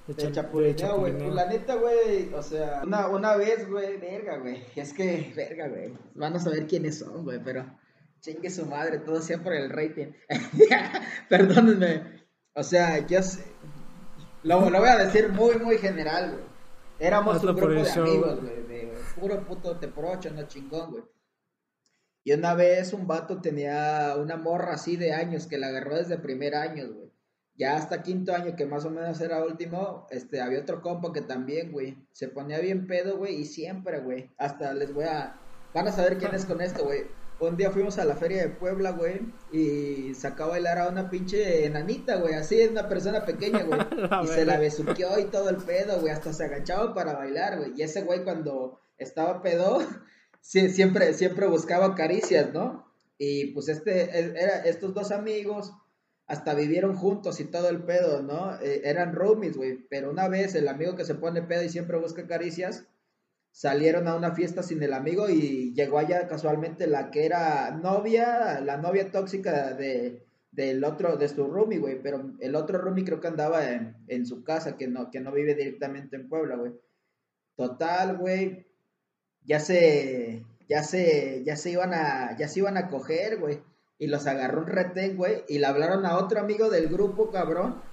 De, 0.07 0.13
de, 0.15 0.31
chapulineo, 0.31 0.97
güey. 0.97 1.15
Pues, 1.15 1.33
la 1.35 1.45
neta, 1.45 1.75
güey, 1.75 2.33
o 2.33 2.41
sea, 2.41 2.81
una, 2.83 3.07
una 3.09 3.35
vez, 3.35 3.69
güey, 3.69 3.97
verga, 3.97 4.37
güey. 4.37 4.63
Es 4.75 4.91
que, 4.91 5.31
verga, 5.35 5.67
güey. 5.67 5.93
Van 6.15 6.35
a 6.35 6.39
saber 6.39 6.65
quiénes 6.65 6.97
son, 6.97 7.23
güey, 7.23 7.39
pero 7.43 7.63
chingue 8.23 8.49
su 8.49 8.65
madre, 8.65 8.99
todo 8.99 9.21
sea 9.21 9.43
por 9.43 9.53
el 9.53 9.69
rating. 9.69 10.13
Perdónenme. 11.29 12.23
O 12.55 12.63
sea, 12.63 13.05
yo 13.05 13.21
sé, 13.21 13.43
lo, 14.43 14.61
voy 14.61 14.89
a 14.89 14.97
decir 14.97 15.29
muy, 15.29 15.57
muy 15.57 15.77
general, 15.77 16.31
güey. 16.31 16.43
Éramos 16.99 17.43
un 17.43 17.55
grupo 17.55 17.67
de 17.67 17.91
amigos, 17.91 18.41
güey, 18.41 18.63
de 18.67 18.93
puro 19.19 19.45
puto 19.45 19.77
teprocho, 19.77 20.31
no 20.31 20.43
chingón, 20.43 20.91
güey. 20.91 21.03
Y 22.23 22.31
una 22.31 22.53
vez 22.53 22.93
un 22.93 23.07
vato 23.07 23.41
tenía 23.41 24.15
una 24.17 24.37
morra 24.37 24.75
así 24.75 24.95
de 24.95 25.13
años 25.13 25.47
que 25.47 25.57
la 25.57 25.67
agarró 25.67 25.97
desde 25.97 26.17
primer 26.17 26.55
año, 26.55 26.87
güey. 26.93 27.11
Ya 27.55 27.75
hasta 27.75 28.01
quinto 28.01 28.33
año, 28.33 28.55
que 28.55 28.65
más 28.65 28.85
o 28.85 28.89
menos 28.89 29.19
era 29.19 29.43
último, 29.43 30.07
este, 30.09 30.41
había 30.41 30.61
otro 30.61 30.81
compa 30.81 31.11
que 31.11 31.21
también, 31.21 31.71
güey, 31.71 31.97
se 32.13 32.29
ponía 32.29 32.59
bien 32.59 32.87
pedo, 32.87 33.17
güey, 33.17 33.35
y 33.35 33.45
siempre, 33.45 33.99
güey, 33.99 34.31
hasta 34.37 34.73
les 34.73 34.93
voy 34.93 35.05
a, 35.05 35.39
van 35.73 35.87
a 35.87 35.91
saber 35.91 36.17
quién 36.17 36.33
es 36.33 36.45
con 36.45 36.61
esto, 36.61 36.85
güey 36.85 37.03
un 37.39 37.57
día 37.57 37.71
fuimos 37.71 37.97
a 37.97 38.05
la 38.05 38.15
feria 38.15 38.43
de 38.43 38.49
Puebla, 38.49 38.91
güey, 38.91 39.21
y 39.51 40.13
sacó 40.13 40.43
a 40.43 40.47
bailar 40.47 40.77
a 40.79 40.87
una 40.87 41.09
pinche 41.09 41.65
enanita, 41.65 42.17
güey, 42.17 42.33
así 42.33 42.59
es 42.61 42.71
una 42.71 42.87
persona 42.87 43.25
pequeña, 43.25 43.63
güey, 43.63 43.79
y 44.23 44.27
se 44.27 44.45
la 44.45 44.57
besuqueó 44.57 45.19
y 45.19 45.25
todo 45.25 45.49
el 45.49 45.57
pedo, 45.57 45.99
güey, 45.99 46.13
hasta 46.13 46.33
se 46.33 46.45
agachaba 46.45 46.93
para 46.93 47.13
bailar, 47.13 47.57
güey, 47.57 47.73
y 47.75 47.81
ese 47.81 48.03
güey 48.03 48.23
cuando 48.23 48.79
estaba 48.97 49.41
pedo, 49.41 49.79
siempre, 50.41 51.13
siempre 51.13 51.47
buscaba 51.47 51.95
caricias, 51.95 52.53
¿no? 52.53 52.91
Y 53.17 53.47
pues 53.47 53.69
este, 53.69 54.17
era, 54.19 54.63
estos 54.65 54.93
dos 54.93 55.11
amigos 55.11 55.73
hasta 56.25 56.53
vivieron 56.53 56.95
juntos 56.95 57.39
y 57.39 57.45
todo 57.45 57.69
el 57.69 57.83
pedo, 57.83 58.21
¿no? 58.23 58.55
Eh, 58.61 58.81
eran 58.85 59.13
roomies, 59.13 59.57
güey, 59.57 59.85
pero 59.89 60.09
una 60.09 60.27
vez 60.27 60.55
el 60.55 60.67
amigo 60.67 60.95
que 60.95 61.05
se 61.05 61.15
pone 61.15 61.41
pedo 61.41 61.63
y 61.63 61.69
siempre 61.69 61.97
busca 61.97 62.27
caricias, 62.27 62.85
salieron 63.53 64.07
a 64.07 64.15
una 64.15 64.33
fiesta 64.33 64.63
sin 64.63 64.81
el 64.81 64.93
amigo 64.93 65.29
y 65.29 65.73
llegó 65.75 65.99
allá 65.99 66.27
casualmente 66.27 66.87
la 66.87 67.11
que 67.11 67.25
era 67.25 67.69
novia, 67.71 68.59
la 68.61 68.77
novia 68.77 69.11
tóxica 69.11 69.73
de, 69.75 70.25
del 70.51 70.83
otro, 70.83 71.17
de 71.17 71.29
su 71.29 71.45
roomie, 71.45 71.77
güey, 71.77 72.01
pero 72.01 72.33
el 72.39 72.55
otro 72.55 72.79
roomie 72.79 73.05
creo 73.05 73.19
que 73.21 73.27
andaba 73.27 73.71
en, 73.71 73.95
en, 74.07 74.25
su 74.25 74.43
casa, 74.43 74.75
que 74.75 74.87
no, 74.87 75.11
que 75.11 75.19
no 75.19 75.31
vive 75.31 75.53
directamente 75.53 76.15
en 76.15 76.27
Puebla, 76.27 76.55
güey. 76.55 76.73
Total, 77.55 78.17
güey, 78.17 78.65
ya 79.43 79.59
se, 79.59 80.43
ya 80.67 80.81
se, 80.83 81.43
ya 81.45 81.55
se 81.55 81.69
iban 81.69 81.93
a, 81.93 82.35
ya 82.35 82.47
se 82.47 82.59
iban 82.59 82.77
a 82.77 82.89
coger, 82.89 83.39
güey. 83.39 83.61
Y 83.99 84.07
los 84.07 84.25
agarró 84.25 84.61
un 84.61 84.67
retén, 84.67 85.15
güey, 85.15 85.43
y 85.47 85.59
le 85.59 85.67
hablaron 85.67 86.07
a 86.07 86.17
otro 86.17 86.39
amigo 86.39 86.71
del 86.71 86.89
grupo, 86.89 87.29
cabrón, 87.29 87.83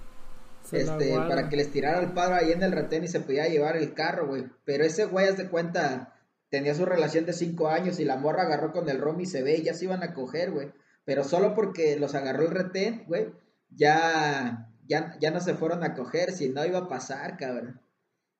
este, 0.71 1.15
para 1.15 1.49
que 1.49 1.57
les 1.57 1.71
tirara 1.71 1.99
el 1.99 2.13
padre 2.13 2.35
ahí 2.35 2.51
en 2.51 2.63
el 2.63 2.71
retén 2.71 3.03
y 3.03 3.07
se 3.07 3.19
podía 3.19 3.47
llevar 3.47 3.77
el 3.77 3.93
carro, 3.93 4.27
güey. 4.27 4.45
Pero 4.65 4.83
ese 4.83 5.05
güey, 5.05 5.27
haz 5.27 5.37
de 5.37 5.49
cuenta, 5.49 6.15
tenía 6.49 6.75
su 6.75 6.85
relación 6.85 7.25
de 7.25 7.33
cinco 7.33 7.69
años 7.69 7.99
y 7.99 8.05
la 8.05 8.17
morra 8.17 8.43
agarró 8.43 8.71
con 8.71 8.89
el 8.89 8.99
rom 8.99 9.19
y 9.21 9.25
se 9.25 9.43
ve 9.43 9.57
y 9.57 9.63
ya 9.63 9.73
se 9.73 9.85
iban 9.85 10.03
a 10.03 10.13
coger, 10.13 10.51
güey. 10.51 10.71
Pero 11.03 11.23
solo 11.23 11.53
porque 11.55 11.97
los 11.97 12.15
agarró 12.15 12.43
el 12.43 12.51
retén, 12.51 13.05
güey, 13.07 13.33
ya, 13.69 14.69
ya, 14.85 15.17
ya 15.19 15.31
no 15.31 15.39
se 15.39 15.55
fueron 15.55 15.83
a 15.83 15.93
coger, 15.93 16.31
si 16.31 16.49
no 16.49 16.65
iba 16.65 16.79
a 16.79 16.87
pasar, 16.87 17.37
cabrón. 17.37 17.81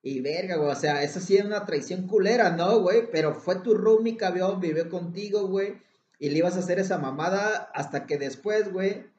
Y 0.03 0.21
verga, 0.21 0.57
güey, 0.57 0.69
o 0.69 0.75
sea, 0.75 1.03
eso 1.03 1.19
sí 1.19 1.37
es 1.37 1.45
una 1.45 1.65
traición 1.65 2.07
culera, 2.07 2.51
¿no, 2.51 2.79
güey? 2.79 3.09
Pero 3.11 3.35
fue 3.35 3.57
tu 3.57 3.73
roomie, 3.73 4.17
cabrón, 4.17 4.59
vivió 4.59 4.89
contigo, 4.89 5.47
güey, 5.47 5.81
y 6.19 6.29
le 6.29 6.39
ibas 6.39 6.55
a 6.55 6.59
hacer 6.59 6.79
esa 6.79 6.97
mamada 6.97 7.71
hasta 7.73 8.05
que 8.05 8.17
después, 8.17 8.71
güey, 8.71 9.10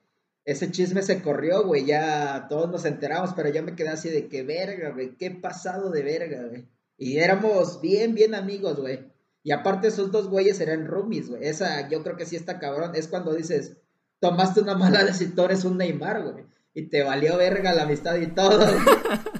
ese 0.45 0.71
chisme 0.71 1.03
se 1.03 1.23
corrió, 1.23 1.65
güey, 1.65 1.85
ya 1.85 2.47
todos 2.49 2.71
nos 2.71 2.85
enteramos, 2.85 3.33
pero 3.35 3.49
yo 3.51 3.63
me 3.63 3.77
quedé 3.77 3.91
así 3.91 4.09
de 4.09 4.29
que 4.29 4.43
verga, 4.43 4.91
güey, 4.91 5.17
qué 5.17 5.31
pasado 5.31 5.91
de 5.91 6.03
verga, 6.03 6.47
güey. 6.49 6.67
Y 6.97 7.19
éramos 7.19 7.81
bien, 7.81 8.15
bien 8.15 8.35
amigos, 8.35 8.79
güey. 8.79 9.13
Y 9.45 9.51
aparte 9.51 9.89
esos 9.89 10.13
dos 10.13 10.29
güeyes 10.29 10.61
eran 10.61 10.87
roomies, 10.87 11.29
güey. 11.29 11.45
Esa, 11.45 11.89
yo 11.89 12.03
creo 12.03 12.17
que 12.17 12.27
sí 12.27 12.37
está 12.37 12.59
cabrón. 12.61 12.93
Es 12.95 13.09
cuando 13.09 13.35
dices, 13.35 13.77
tomaste 14.21 14.61
una 14.61 14.77
mala 14.77 15.05
decisión, 15.05 15.47
eres 15.47 15.65
un 15.65 15.79
Neymar, 15.79 16.23
güey. 16.23 16.45
Y 16.75 16.89
te 16.89 17.03
valió 17.03 17.37
verga 17.37 17.73
la 17.75 17.83
amistad 17.83 18.17
y 18.17 18.29
todo. 18.29 18.65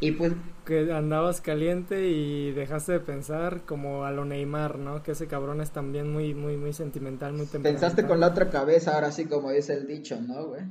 y 0.00 0.12
pues... 0.12 0.32
Que 0.64 0.92
andabas 0.92 1.40
caliente 1.40 2.08
y 2.08 2.52
dejaste 2.52 2.92
de 2.92 3.00
pensar 3.00 3.62
como 3.62 4.04
a 4.04 4.10
lo 4.10 4.24
Neymar, 4.24 4.78
¿no? 4.78 5.02
Que 5.02 5.12
ese 5.12 5.26
cabrón 5.26 5.60
es 5.60 5.70
también 5.70 6.12
muy, 6.12 6.34
muy, 6.34 6.56
muy 6.56 6.74
sentimental, 6.74 7.32
muy 7.32 7.46
temperamental. 7.46 7.80
Pensaste 7.80 8.06
con 8.06 8.20
la 8.20 8.28
otra 8.28 8.50
cabeza, 8.50 8.94
ahora 8.94 9.10
sí, 9.10 9.24
como 9.24 9.50
dice 9.50 9.74
el 9.74 9.86
dicho, 9.86 10.20
¿no, 10.20 10.48
güey? 10.48 10.62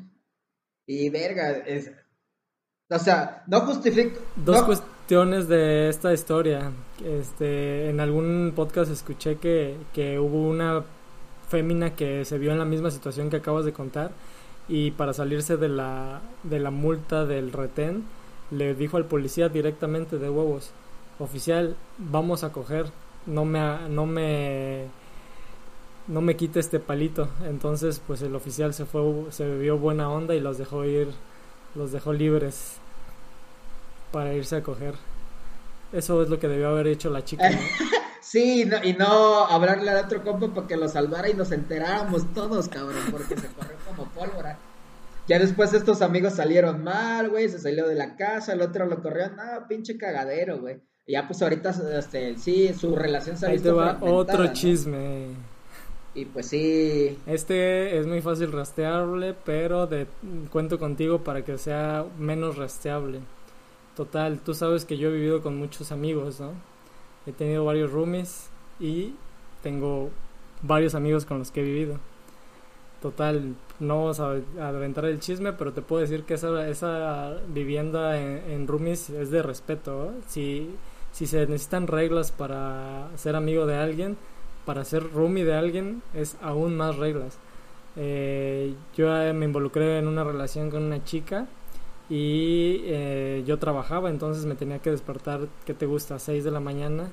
Y 0.85 1.09
verga, 1.09 1.49
es... 1.51 1.91
O 2.89 2.99
sea, 2.99 3.43
no 3.47 3.61
justifico... 3.61 4.19
Dos 4.35 4.63
cuestiones 4.63 5.47
de 5.47 5.89
esta 5.89 6.13
historia. 6.13 6.71
Este, 7.03 7.89
en 7.89 7.99
algún 7.99 8.53
podcast 8.55 8.91
escuché 8.91 9.37
que, 9.37 9.77
que 9.93 10.19
hubo 10.19 10.47
una 10.47 10.83
fémina 11.49 11.95
que 11.95 12.23
se 12.23 12.37
vio 12.37 12.51
en 12.51 12.59
la 12.59 12.65
misma 12.65 12.91
situación 12.91 13.29
que 13.29 13.37
acabas 13.37 13.65
de 13.65 13.73
contar 13.73 14.11
y 14.67 14.91
para 14.91 15.13
salirse 15.13 15.57
de 15.57 15.69
la, 15.69 16.21
de 16.43 16.59
la 16.59 16.71
multa 16.71 17.25
del 17.25 17.51
retén 17.51 18.03
le 18.51 18.75
dijo 18.75 18.97
al 18.97 19.05
policía 19.05 19.49
directamente 19.49 20.17
de 20.17 20.29
huevos, 20.29 20.71
oficial, 21.19 21.75
vamos 21.97 22.43
a 22.43 22.51
coger, 22.51 22.87
no 23.25 23.45
me, 23.45 23.89
no 23.89 24.05
me, 24.05 24.85
no 26.07 26.21
me 26.21 26.35
quite 26.35 26.59
este 26.59 26.79
palito. 26.79 27.29
Entonces, 27.45 28.01
pues 28.05 28.21
el 28.21 28.35
oficial 28.35 28.73
se 28.73 28.85
fue, 28.85 29.01
se 29.31 29.57
vio 29.57 29.77
buena 29.77 30.09
onda 30.09 30.35
y 30.35 30.39
los 30.39 30.57
dejó 30.57 30.85
ir, 30.85 31.09
los 31.75 31.91
dejó 31.91 32.13
libres 32.13 32.77
para 34.11 34.33
irse 34.33 34.55
a 34.55 34.63
coger. 34.63 34.95
Eso 35.91 36.21
es 36.21 36.29
lo 36.29 36.39
que 36.39 36.47
debió 36.47 36.69
haber 36.69 36.87
hecho 36.87 37.09
la 37.09 37.23
chica. 37.23 37.49
sí, 38.21 38.69
y 38.83 38.93
no 38.93 39.45
hablarle 39.45 39.91
al 39.91 40.05
otro 40.05 40.23
compa 40.23 40.53
para 40.53 40.67
que 40.67 40.77
lo 40.77 40.87
salvara 40.89 41.29
y 41.29 41.33
nos 41.33 41.51
enteráramos 41.51 42.33
todos, 42.33 42.67
cabrón, 42.67 43.03
porque 43.11 43.37
se 43.37 43.47
corrió 43.47 43.77
como. 43.85 44.06
Ya 45.27 45.39
después 45.39 45.73
estos 45.73 46.01
amigos 46.01 46.33
salieron 46.33 46.83
mal, 46.83 47.29
güey, 47.29 47.49
se 47.49 47.59
salió 47.59 47.87
de 47.87 47.95
la 47.95 48.15
casa, 48.15 48.53
el 48.53 48.61
otro 48.61 48.85
lo 48.85 49.01
corrió, 49.01 49.29
no, 49.29 49.67
pinche 49.67 49.97
cagadero, 49.97 50.59
güey. 50.59 50.81
Y 51.05 51.13
ya 51.13 51.27
pues 51.27 51.41
ahorita, 51.41 51.75
este, 51.97 52.37
sí, 52.37 52.73
su 52.73 52.95
relación 52.95 53.37
se 53.37 53.45
ha 53.45 53.49
visto 53.49 53.69
Ahí 53.81 53.95
te 53.97 54.05
va 54.05 54.11
otro 54.13 54.53
chisme. 54.53 55.27
Y 56.13 56.25
pues 56.25 56.47
sí. 56.47 57.17
Este 57.27 57.97
es 57.99 58.07
muy 58.07 58.21
fácil 58.21 58.51
rastreable, 58.51 59.35
pero 59.45 59.85
de, 59.85 60.07
cuento 60.49 60.79
contigo 60.79 61.23
para 61.23 61.43
que 61.43 61.57
sea 61.57 62.05
menos 62.17 62.57
rastreable. 62.57 63.19
Total, 63.95 64.39
tú 64.39 64.53
sabes 64.53 64.85
que 64.85 64.97
yo 64.97 65.09
he 65.09 65.13
vivido 65.13 65.41
con 65.41 65.57
muchos 65.57 65.91
amigos, 65.91 66.39
¿no? 66.39 66.53
He 67.25 67.33
tenido 67.33 67.65
varios 67.65 67.91
roomies 67.91 68.47
y 68.79 69.13
tengo 69.61 70.09
varios 70.61 70.95
amigos 70.95 71.25
con 71.25 71.39
los 71.39 71.51
que 71.51 71.61
he 71.61 71.63
vivido. 71.63 71.99
Total, 73.01 73.55
no 73.79 73.97
vamos 73.99 74.19
a, 74.19 74.37
aventar 74.59 75.05
el 75.05 75.19
chisme, 75.19 75.53
pero 75.53 75.71
te 75.71 75.81
puedo 75.81 76.01
decir 76.01 76.23
que 76.23 76.33
esa, 76.33 76.67
esa 76.67 77.35
vivienda 77.47 78.19
en, 78.19 78.67
roomies 78.67 79.11
es 79.11 79.29
de 79.29 79.43
respeto. 79.43 80.13
Si, 80.27 80.69
si 81.11 81.27
se 81.27 81.45
necesitan 81.45 81.87
reglas 81.87 82.31
para 82.31 83.07
ser 83.15 83.35
amigo 83.35 83.67
de 83.67 83.77
alguien, 83.77 84.17
para 84.65 84.83
ser 84.83 85.11
roomie 85.13 85.45
de 85.45 85.53
alguien, 85.53 86.01
es 86.13 86.37
aún 86.41 86.75
más 86.75 86.95
reglas. 86.95 87.37
Eh, 87.95 88.73
yo 88.95 89.07
me 89.33 89.45
involucré 89.45 89.99
en 89.99 90.07
una 90.07 90.23
relación 90.23 90.69
con 90.69 90.83
una 90.83 91.03
chica 91.03 91.47
y 92.09 92.81
eh, 92.85 93.43
yo 93.45 93.59
trabajaba, 93.59 94.09
entonces 94.09 94.45
me 94.45 94.55
tenía 94.55 94.79
que 94.79 94.91
despertar, 94.91 95.41
¿qué 95.65 95.73
te 95.73 95.85
gusta? 95.85 96.19
6 96.19 96.43
de 96.43 96.51
la 96.51 96.59
mañana, 96.59 97.09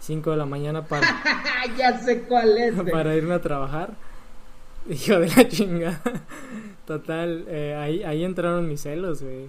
5 0.00 0.30
de 0.30 0.36
la 0.36 0.46
mañana 0.46 0.82
para... 0.86 1.06
ya 1.76 1.98
sé 1.98 2.22
cuál 2.22 2.56
es. 2.56 2.74
Para 2.92 3.14
irme 3.16 3.34
a 3.34 3.40
trabajar. 3.40 3.94
Hijo 4.90 5.20
de 5.20 5.28
la 5.28 5.48
chinga. 5.48 6.00
Total, 6.86 7.44
eh, 7.48 7.74
ahí, 7.74 8.02
ahí 8.04 8.24
entraron 8.24 8.68
mis 8.68 8.82
celos, 8.82 9.22
güey. 9.22 9.48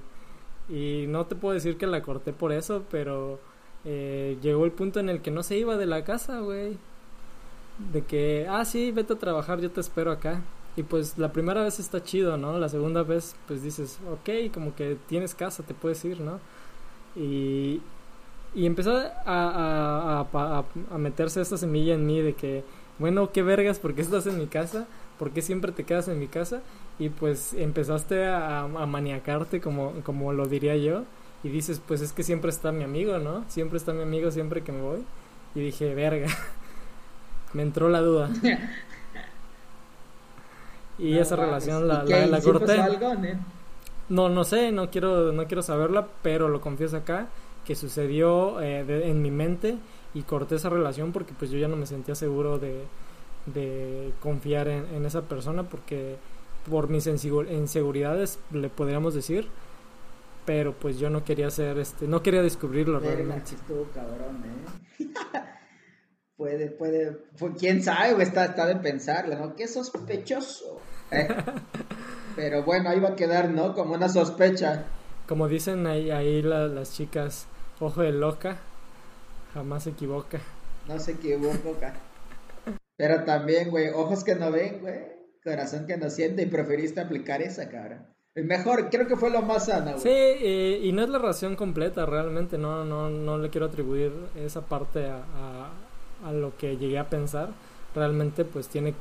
Y 0.70 1.06
no 1.08 1.26
te 1.26 1.36
puedo 1.36 1.54
decir 1.54 1.78
que 1.78 1.88
la 1.88 2.02
corté 2.02 2.34
por 2.34 2.52
eso, 2.52 2.84
pero 2.90 3.40
eh, 3.86 4.38
llegó 4.42 4.66
el 4.66 4.72
punto 4.72 5.00
en 5.00 5.10
el 5.10 5.22
que 5.22 5.32
no 5.32 5.44
se 5.44 5.58
iba 5.58 5.78
de 5.78 5.86
la 5.86 6.04
casa, 6.04 6.40
güey. 6.40 6.78
De 7.92 8.02
que, 8.04 8.48
ah, 8.50 8.66
sí, 8.66 8.92
vete 8.92 9.14
a 9.14 9.20
trabajar, 9.20 9.62
yo 9.62 9.72
te 9.72 9.82
espero 9.82 10.12
acá. 10.12 10.42
Y 10.76 10.84
pues 10.84 11.18
la 11.18 11.32
primera 11.32 11.64
vez 11.64 11.80
está 11.80 12.04
chido, 12.04 12.38
¿no? 12.38 12.60
La 12.60 12.70
segunda 12.70 13.04
vez, 13.04 13.36
pues 13.48 13.64
dices, 13.64 14.00
ok, 14.12 14.54
como 14.54 14.76
que 14.76 14.98
tienes 15.08 15.36
casa, 15.36 15.64
te 15.64 15.74
puedes 15.74 16.04
ir, 16.06 16.20
¿no? 16.22 16.40
Y, 17.16 17.82
y 18.54 18.66
empezó 18.66 18.96
a, 19.26 20.26
a, 20.32 20.98
meterse 20.98 21.42
esta 21.42 21.58
semilla 21.58 21.96
en 21.96 22.06
mí 22.06 22.22
de 22.22 22.34
que, 22.34 22.64
bueno, 23.00 23.32
qué 23.32 23.42
vergas, 23.42 23.80
¿por 23.80 23.96
qué 23.96 24.02
estás 24.02 24.28
en 24.28 24.38
mi 24.38 24.48
casa? 24.48 24.88
¿Por 25.18 25.32
qué 25.32 25.42
siempre 25.42 25.72
te 25.72 25.84
quedas 25.84 26.08
en 26.08 26.20
mi 26.20 26.28
casa? 26.28 26.62
Y 27.00 27.10
pues 27.10 27.54
empezaste 27.54 28.26
a, 28.26 28.62
a 28.62 28.86
maniacarte, 28.86 29.62
como, 29.62 29.94
como 30.04 30.34
lo 30.34 30.48
diría 30.48 30.76
yo, 30.76 31.04
y 31.44 31.50
dices, 31.50 31.82
pues 31.86 32.02
es 32.02 32.14
que 32.14 32.24
siempre 32.24 32.50
está 32.50 32.72
mi 32.72 32.84
amigo, 32.84 33.20
¿no? 33.20 33.46
Siempre 33.48 33.78
está 33.78 33.94
mi 33.94 34.02
amigo 34.02 34.32
siempre 34.32 34.64
que 34.64 34.72
me 34.72 34.82
voy. 34.82 35.04
Y 35.56 35.60
dije, 35.62 35.94
verga, 35.94 36.28
me 37.54 37.64
entró 37.64 37.90
la 37.90 38.02
duda. 38.02 38.30
y 40.98 41.18
esa 41.18 41.36
relación 41.36 41.88
la, 41.88 42.04
la, 42.04 42.42
corté. 42.42 42.78
no, 44.10 44.30
no 44.30 44.44
sé, 44.44 44.72
no 44.72 44.90
quiero, 44.90 45.32
no 45.32 45.46
quiero 45.46 45.62
saberla, 45.62 46.08
pero 46.24 46.50
lo 46.50 46.60
confieso 46.60 46.98
acá, 46.98 47.28
que 47.66 47.76
sucedió 47.76 48.60
eh, 48.62 49.10
en 49.10 49.22
mi 49.22 49.30
mente 49.30 49.78
y 50.14 50.24
corté 50.24 50.56
esa 50.56 50.70
relación 50.70 51.12
porque 51.12 51.34
pues 51.38 51.52
yo 51.52 51.60
ya 51.60 51.68
no 51.68 51.76
me 51.76 51.86
sentía 51.86 52.16
seguro 52.16 52.58
de, 52.58 52.84
de 53.48 54.14
confiar 54.20 54.68
en, 54.68 55.06
esa 55.06 55.24
persona 55.24 55.64
porque 55.64 56.18
por 56.70 56.90
mis 56.90 57.08
inseguridades 57.08 58.40
le 58.52 58.70
podríamos 58.70 59.14
decir 59.14 59.48
pero 60.46 60.74
pues 60.74 61.00
yo 61.00 61.10
no 61.10 61.24
quería 61.24 61.48
hacer 61.48 61.78
este 61.80 62.08
no 62.08 62.22
quería 62.22 62.42
descubrirlo 62.42 63.00
realmente. 63.00 63.54
cabrón, 63.94 64.44
¿eh? 65.00 65.08
puede 66.38 66.70
puede 66.72 67.18
quién 67.58 67.82
sabe 67.82 68.22
está 68.22 68.46
está 68.46 68.66
de 68.66 68.76
pensarlo 68.76 69.38
no 69.38 69.56
qué 69.56 69.68
sospechoso. 69.68 70.80
¿eh? 71.12 71.28
pero 72.36 72.64
bueno 72.64 72.90
ahí 72.90 73.00
va 73.00 73.10
a 73.10 73.16
quedar 73.16 73.50
no 73.50 73.74
como 73.74 73.96
una 73.96 74.10
sospecha. 74.10 74.86
Como 75.26 75.48
dicen 75.48 75.88
ahí, 75.88 76.12
ahí 76.12 76.42
las 76.42 76.94
chicas 76.94 77.48
ojo 77.80 78.02
de 78.02 78.12
loca 78.12 78.58
jamás 79.54 79.84
se 79.84 79.92
equivoca. 79.92 80.40
No 80.88 81.00
se 81.00 81.12
equivoca 81.12 81.94
pero 82.98 83.24
también, 83.24 83.70
güey, 83.70 83.90
ojos 83.90 84.24
que 84.24 84.36
no 84.36 84.52
ven, 84.52 84.80
güey, 84.82 85.00
corazón 85.44 85.86
que 85.86 85.98
no 85.98 86.10
siente 86.10 86.42
y 86.42 86.48
preferiste 86.48 87.00
aplicar 87.00 87.42
esa, 87.42 87.70
cara. 87.70 88.10
Mejor, 88.36 88.90
creo 88.90 89.08
que 89.08 89.16
fue 89.16 89.30
lo 89.30 89.42
más 89.42 89.66
sano, 89.66 89.94
güey. 89.98 90.02
Sí, 90.02 90.88
y, 90.88 90.92
no 90.92 91.04
es 91.04 91.10
la 91.10 91.20
razón 91.20 91.56
completa, 91.56 92.06
realmente, 92.06 92.58
no, 92.58 92.86
no, 92.86 93.10
no 93.10 93.38
le 93.38 93.50
quiero 93.50 93.68
atribuir 93.68 94.12
esa 94.36 94.62
parte 94.62 95.08
a, 95.08 95.70
a, 96.24 96.32
lo 96.34 96.56
que 96.58 96.78
llegué 96.78 97.00
a 97.00 97.10
pensar. 97.10 97.50
Realmente, 97.96 98.46
pues 98.46 98.68
tiene 98.68 98.94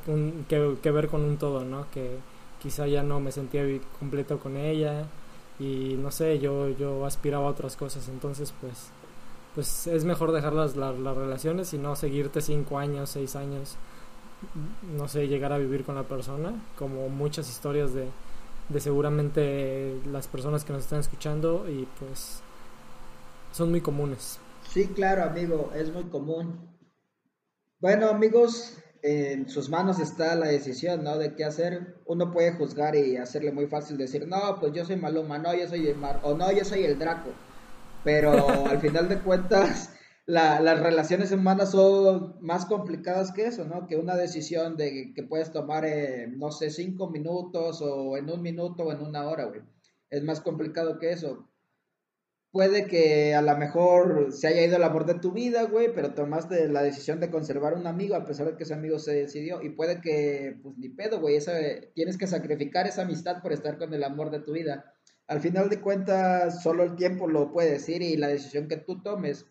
que, 0.47 0.77
que, 0.81 0.91
ver 0.91 1.07
con 1.07 1.21
un 1.21 1.37
todo, 1.37 1.63
¿no? 1.63 1.85
Que 1.91 2.17
quizá 2.59 2.87
ya 2.87 3.03
no 3.03 3.19
me 3.19 3.31
sentía 3.31 3.63
completo 3.99 4.39
con 4.39 4.57
ella 4.57 5.05
y 5.59 5.95
no 5.99 6.11
sé, 6.11 6.39
yo, 6.39 6.69
yo 6.69 7.05
aspiraba 7.05 7.45
a 7.45 7.49
otras 7.49 7.75
cosas, 7.75 8.07
entonces, 8.09 8.53
pues 8.59 8.91
pues 9.57 9.87
es 9.87 10.05
mejor 10.05 10.33
dejar 10.33 10.53
las, 10.53 10.75
las, 10.75 11.17
relaciones 11.17 11.73
y 11.73 11.79
no 11.79 11.95
seguirte 11.95 12.41
cinco 12.41 12.77
años, 12.77 13.09
seis 13.09 13.35
años, 13.35 13.75
no 14.95 15.07
sé, 15.07 15.27
llegar 15.27 15.51
a 15.51 15.57
vivir 15.57 15.83
con 15.83 15.95
la 15.95 16.03
persona, 16.03 16.53
como 16.77 17.09
muchas 17.09 17.49
historias 17.49 17.91
de, 17.91 18.05
de 18.69 18.79
seguramente 18.79 19.99
las 20.11 20.27
personas 20.27 20.63
que 20.63 20.73
nos 20.73 20.83
están 20.83 20.99
escuchando 20.99 21.67
y 21.67 21.87
pues 21.97 22.41
son 23.51 23.71
muy 23.71 23.81
comunes. 23.81 24.37
Sí, 24.69 24.89
claro, 24.89 25.23
amigo, 25.23 25.71
es 25.73 25.91
muy 25.91 26.03
común. 26.03 26.77
Bueno, 27.79 28.09
amigos, 28.09 28.77
en 29.01 29.49
sus 29.49 29.71
manos 29.71 29.99
está 29.99 30.35
la 30.35 30.49
decisión, 30.49 31.03
¿no? 31.03 31.17
De 31.17 31.33
qué 31.33 31.45
hacer. 31.45 31.95
Uno 32.05 32.31
puede 32.31 32.53
juzgar 32.53 32.95
y 32.95 33.17
hacerle 33.17 33.51
muy 33.51 33.65
fácil 33.65 33.97
decir, 33.97 34.27
no, 34.27 34.59
pues 34.59 34.71
yo 34.73 34.85
soy 34.85 34.97
Maluma, 34.97 35.39
no, 35.39 35.55
yo 35.55 35.67
soy 35.67 35.87
el 35.87 35.97
Mar, 35.97 36.19
o 36.21 36.35
no, 36.35 36.51
yo 36.51 36.63
soy 36.63 36.83
el 36.83 36.99
Draco. 36.99 37.31
Pero 38.07 38.67
al 38.67 38.79
final 38.79 39.09
de 39.09 39.19
cuentas, 39.19 39.93
las 40.25 40.79
relaciones 40.79 41.33
humanas 41.33 41.71
son 41.71 42.37
más 42.39 42.65
complicadas 42.65 43.33
que 43.33 43.47
eso, 43.47 43.65
¿no? 43.65 43.85
Que 43.85 43.97
una 43.97 44.15
decisión 44.15 44.77
de 44.77 45.11
que 45.13 45.23
puedes 45.23 45.51
tomar, 45.51 45.85
no 46.29 46.51
sé, 46.51 46.69
cinco 46.69 47.09
minutos 47.09 47.81
o 47.81 48.15
en 48.15 48.29
un 48.29 48.41
minuto 48.41 48.83
o 48.83 48.93
en 48.93 49.01
una 49.01 49.27
hora, 49.27 49.43
güey. 49.43 49.59
Es 50.09 50.23
más 50.23 50.39
complicado 50.39 50.99
que 50.99 51.11
eso. 51.11 51.49
Puede 52.49 52.87
que 52.87 53.35
a 53.35 53.41
lo 53.41 53.57
mejor 53.57 54.31
se 54.31 54.47
haya 54.47 54.63
ido 54.63 54.77
el 54.77 54.83
amor 54.83 55.05
de 55.05 55.15
tu 55.15 55.33
vida, 55.33 55.63
güey, 55.63 55.93
pero 55.93 56.13
tomaste 56.13 56.69
la 56.69 56.83
decisión 56.83 57.19
de 57.19 57.29
conservar 57.29 57.73
un 57.73 57.87
amigo 57.87 58.15
a 58.15 58.25
pesar 58.25 58.47
de 58.47 58.55
que 58.55 58.63
ese 58.63 58.73
amigo 58.73 58.99
se 58.99 59.15
decidió. 59.15 59.61
Y 59.61 59.71
puede 59.71 59.99
que, 59.99 60.57
pues 60.63 60.77
ni 60.77 60.87
pedo, 60.87 61.19
güey, 61.19 61.39
tienes 61.93 62.17
que 62.17 62.27
sacrificar 62.27 62.87
esa 62.87 63.01
amistad 63.01 63.41
por 63.41 63.51
estar 63.51 63.77
con 63.77 63.93
el 63.93 64.05
amor 64.05 64.31
de 64.31 64.39
tu 64.39 64.53
vida. 64.53 64.93
Al 65.27 65.41
final 65.41 65.69
de 65.69 65.81
cuentas, 65.81 66.63
solo 66.63 66.83
el 66.83 66.95
tiempo 66.95 67.27
lo 67.27 67.51
puede 67.51 67.71
decir 67.71 68.01
y 68.01 68.15
la 68.15 68.29
decisión 68.29 68.67
que 68.67 68.77
tú 68.77 69.01
tomes 69.01 69.45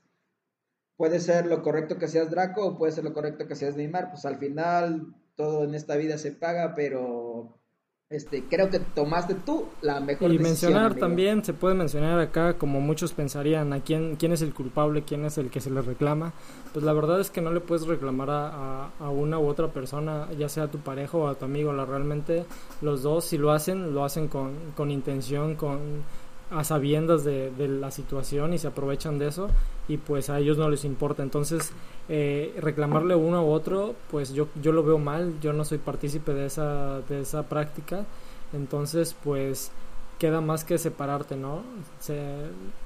puede 0.96 1.20
ser 1.20 1.46
lo 1.46 1.62
correcto 1.62 1.98
que 1.98 2.08
seas 2.08 2.30
Draco 2.30 2.66
o 2.66 2.78
puede 2.78 2.92
ser 2.92 3.04
lo 3.04 3.12
correcto 3.12 3.46
que 3.46 3.56
seas 3.56 3.76
Neymar. 3.76 4.10
Pues 4.10 4.24
al 4.24 4.38
final 4.38 5.14
todo 5.34 5.64
en 5.64 5.74
esta 5.74 5.96
vida 5.96 6.16
se 6.16 6.32
paga, 6.32 6.74
pero 6.74 7.60
este, 8.08 8.44
creo 8.44 8.70
que 8.70 8.78
tomaste 8.78 9.34
tú 9.34 9.66
la 9.80 9.98
mejor 9.98 10.32
y 10.32 10.38
mencionar 10.38 10.94
también 10.94 11.44
se 11.44 11.52
puede 11.52 11.74
mencionar 11.74 12.20
acá 12.20 12.56
como 12.56 12.80
muchos 12.80 13.12
pensarían 13.12 13.72
a 13.72 13.80
quién 13.80 14.14
quién 14.14 14.30
es 14.30 14.42
el 14.42 14.54
culpable 14.54 15.02
quién 15.02 15.24
es 15.24 15.38
el 15.38 15.50
que 15.50 15.60
se 15.60 15.70
le 15.70 15.82
reclama. 15.82 16.32
Pues 16.72 16.84
la 16.84 16.92
verdad 16.92 17.20
es 17.20 17.30
que 17.30 17.40
no 17.40 17.50
le 17.50 17.58
puedes 17.58 17.84
reclamar 17.84 18.30
a, 18.30 18.90
a, 19.00 19.10
una 19.10 19.40
u 19.40 19.48
otra 19.48 19.72
persona 19.72 20.28
ya 20.38 20.48
sea 20.48 20.64
a 20.64 20.70
tu 20.70 20.78
pareja 20.78 21.16
o 21.18 21.26
a 21.26 21.34
tu 21.34 21.46
amigo 21.46 21.72
la 21.72 21.84
realmente 21.84 22.44
los 22.80 23.02
dos 23.02 23.24
si 23.24 23.38
lo 23.38 23.50
hacen 23.50 23.92
lo 23.92 24.04
hacen 24.04 24.28
con, 24.28 24.52
con 24.76 24.92
intención 24.92 25.56
con 25.56 26.04
a 26.50 26.62
sabiendas 26.64 27.24
de, 27.24 27.50
de, 27.50 27.68
la 27.68 27.90
situación 27.90 28.54
y 28.54 28.58
se 28.58 28.68
aprovechan 28.68 29.18
de 29.18 29.28
eso 29.28 29.48
y 29.88 29.96
pues 29.96 30.30
a 30.30 30.38
ellos 30.38 30.58
no 30.58 30.68
les 30.68 30.84
importa. 30.84 31.22
Entonces, 31.22 31.72
eh, 32.08 32.54
reclamarle 32.60 33.14
uno 33.16 33.44
u 33.44 33.50
otro, 33.50 33.94
pues 34.10 34.32
yo, 34.32 34.48
yo 34.62 34.72
lo 34.72 34.84
veo 34.84 34.98
mal, 34.98 35.34
yo 35.40 35.52
no 35.52 35.64
soy 35.64 35.78
partícipe 35.78 36.32
de 36.34 36.46
esa, 36.46 37.00
de 37.02 37.20
esa 37.20 37.44
práctica. 37.44 38.04
Entonces, 38.52 39.16
pues 39.24 39.72
queda 40.18 40.40
más 40.40 40.64
que 40.64 40.78
separarte, 40.78 41.36
¿no? 41.36 41.62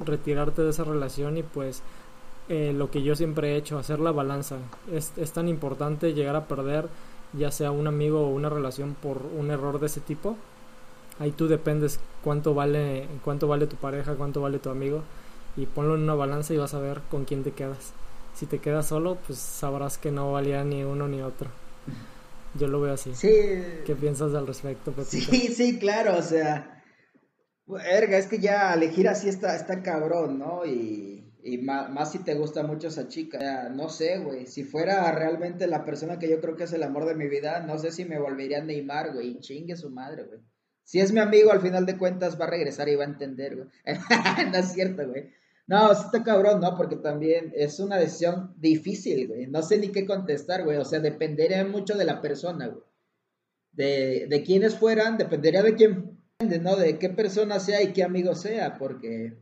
retirarte 0.00 0.62
de 0.62 0.70
esa 0.70 0.82
relación 0.82 1.36
y 1.36 1.42
pues 1.44 1.82
eh, 2.48 2.72
lo 2.74 2.90
que 2.90 3.02
yo 3.02 3.14
siempre 3.14 3.52
he 3.52 3.56
hecho, 3.56 3.78
hacer 3.78 4.00
la 4.00 4.10
balanza. 4.10 4.56
Es, 4.90 5.12
es 5.16 5.32
tan 5.32 5.48
importante 5.48 6.14
llegar 6.14 6.36
a 6.36 6.46
perder 6.46 6.88
ya 7.32 7.50
sea 7.52 7.70
un 7.70 7.86
amigo 7.86 8.22
o 8.22 8.30
una 8.30 8.48
relación 8.48 8.96
por 9.00 9.22
un 9.38 9.50
error 9.50 9.78
de 9.78 9.86
ese 9.86 10.00
tipo 10.00 10.36
ahí 11.20 11.30
tú 11.30 11.46
dependes 11.46 12.00
cuánto 12.24 12.54
vale, 12.54 13.06
cuánto 13.22 13.46
vale 13.46 13.68
tu 13.68 13.76
pareja, 13.76 14.16
cuánto 14.16 14.40
vale 14.40 14.58
tu 14.58 14.70
amigo 14.70 15.04
y 15.56 15.66
ponlo 15.66 15.94
en 15.94 16.02
una 16.02 16.14
balanza 16.14 16.52
y 16.54 16.56
vas 16.56 16.74
a 16.74 16.80
ver 16.80 17.02
con 17.10 17.24
quién 17.24 17.44
te 17.44 17.52
quedas. 17.52 17.92
Si 18.34 18.46
te 18.46 18.58
quedas 18.58 18.86
solo, 18.86 19.18
pues 19.26 19.38
sabrás 19.38 19.98
que 19.98 20.10
no 20.10 20.32
valía 20.32 20.64
ni 20.64 20.82
uno 20.82 21.06
ni 21.06 21.20
otro. 21.20 21.50
Yo 22.58 22.66
lo 22.66 22.80
veo 22.80 22.94
así. 22.94 23.14
Sí. 23.14 23.28
¿Qué 23.84 23.94
piensas 24.00 24.34
al 24.34 24.46
respecto, 24.46 24.92
Pepito? 24.92 25.30
Sí, 25.30 25.48
sí, 25.48 25.78
claro, 25.78 26.16
o 26.16 26.22
sea, 26.22 26.82
verga, 27.66 28.18
es 28.18 28.26
que 28.26 28.38
ya 28.38 28.72
elegir 28.72 29.08
así 29.08 29.28
está, 29.28 29.54
está 29.54 29.82
cabrón, 29.82 30.38
¿no? 30.38 30.64
Y, 30.64 31.32
y 31.42 31.58
más, 31.58 31.90
más, 31.90 32.12
si 32.12 32.20
te 32.20 32.34
gusta 32.34 32.62
mucho 32.62 32.88
esa 32.88 33.08
chica. 33.08 33.68
no 33.68 33.88
sé, 33.88 34.18
güey, 34.18 34.46
si 34.46 34.64
fuera 34.64 35.12
realmente 35.12 35.66
la 35.66 35.84
persona 35.84 36.18
que 36.18 36.30
yo 36.30 36.40
creo 36.40 36.56
que 36.56 36.64
es 36.64 36.72
el 36.72 36.82
amor 36.82 37.04
de 37.04 37.14
mi 37.14 37.28
vida, 37.28 37.60
no 37.60 37.78
sé 37.78 37.92
si 37.92 38.04
me 38.04 38.18
volvería 38.18 38.58
a 38.58 38.64
Neymar, 38.64 39.12
güey, 39.12 39.38
chingue 39.40 39.76
su 39.76 39.90
madre, 39.90 40.24
güey. 40.24 40.40
Si 40.90 40.98
es 40.98 41.12
mi 41.12 41.20
amigo, 41.20 41.52
al 41.52 41.60
final 41.60 41.86
de 41.86 41.96
cuentas 41.96 42.36
va 42.36 42.46
a 42.46 42.50
regresar 42.50 42.88
y 42.88 42.96
va 42.96 43.04
a 43.04 43.06
entender, 43.06 43.54
güey. 43.54 43.68
no 44.50 44.58
es 44.58 44.72
cierto, 44.72 45.08
güey. 45.08 45.30
No, 45.68 45.92
está 45.92 46.24
cabrón, 46.24 46.60
¿no? 46.60 46.76
Porque 46.76 46.96
también 46.96 47.52
es 47.54 47.78
una 47.78 47.96
decisión 47.96 48.56
difícil, 48.58 49.28
güey. 49.28 49.46
No 49.46 49.62
sé 49.62 49.78
ni 49.78 49.92
qué 49.92 50.04
contestar, 50.04 50.64
güey. 50.64 50.78
O 50.78 50.84
sea, 50.84 50.98
dependería 50.98 51.64
mucho 51.64 51.96
de 51.96 52.04
la 52.04 52.20
persona, 52.20 52.66
güey. 52.66 52.82
De, 53.70 54.26
de 54.28 54.42
quiénes 54.42 54.74
fueran, 54.74 55.16
dependería 55.16 55.62
de 55.62 55.76
quién, 55.76 56.18
¿no? 56.60 56.74
De 56.74 56.98
qué 56.98 57.08
persona 57.10 57.60
sea 57.60 57.80
y 57.82 57.92
qué 57.92 58.02
amigo 58.02 58.34
sea, 58.34 58.76
porque 58.76 59.38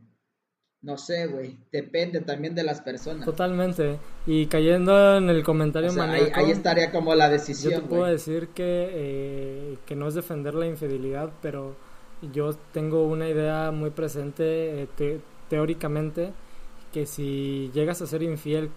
no 0.81 0.97
sé, 0.97 1.27
güey, 1.27 1.57
depende 1.71 2.21
también 2.21 2.55
de 2.55 2.63
las 2.63 2.81
personas. 2.81 3.25
Totalmente. 3.25 3.99
Y 4.25 4.45
cayendo 4.45 5.17
en 5.17 5.29
el 5.29 5.43
comentario 5.43 5.91
o 5.91 6.01
ahí, 6.01 6.51
estaría 6.51 6.91
como 6.91 7.13
la 7.15 7.29
decisión. 7.29 7.73
Yo 7.73 7.81
te 7.81 7.87
puedo 7.87 8.05
decir 8.05 8.49
que, 8.49 8.89
eh, 8.91 9.77
que 9.85 9.95
no 9.95 10.07
es 10.07 10.13
defender 10.13 10.53
la 10.53 10.67
infidelidad, 10.67 11.31
pero 11.41 11.75
yo 12.33 12.53
tengo 12.71 13.03
una 13.03 13.27
idea 13.27 13.71
muy 13.71 13.89
presente 13.89 14.83
eh, 14.83 15.19
teóricamente 15.49 16.31
que 16.93 17.05
si 17.05 17.71
llegas 17.73 18.01
a 18.01 18.07
ser 18.07 18.23
infiel 18.23 18.69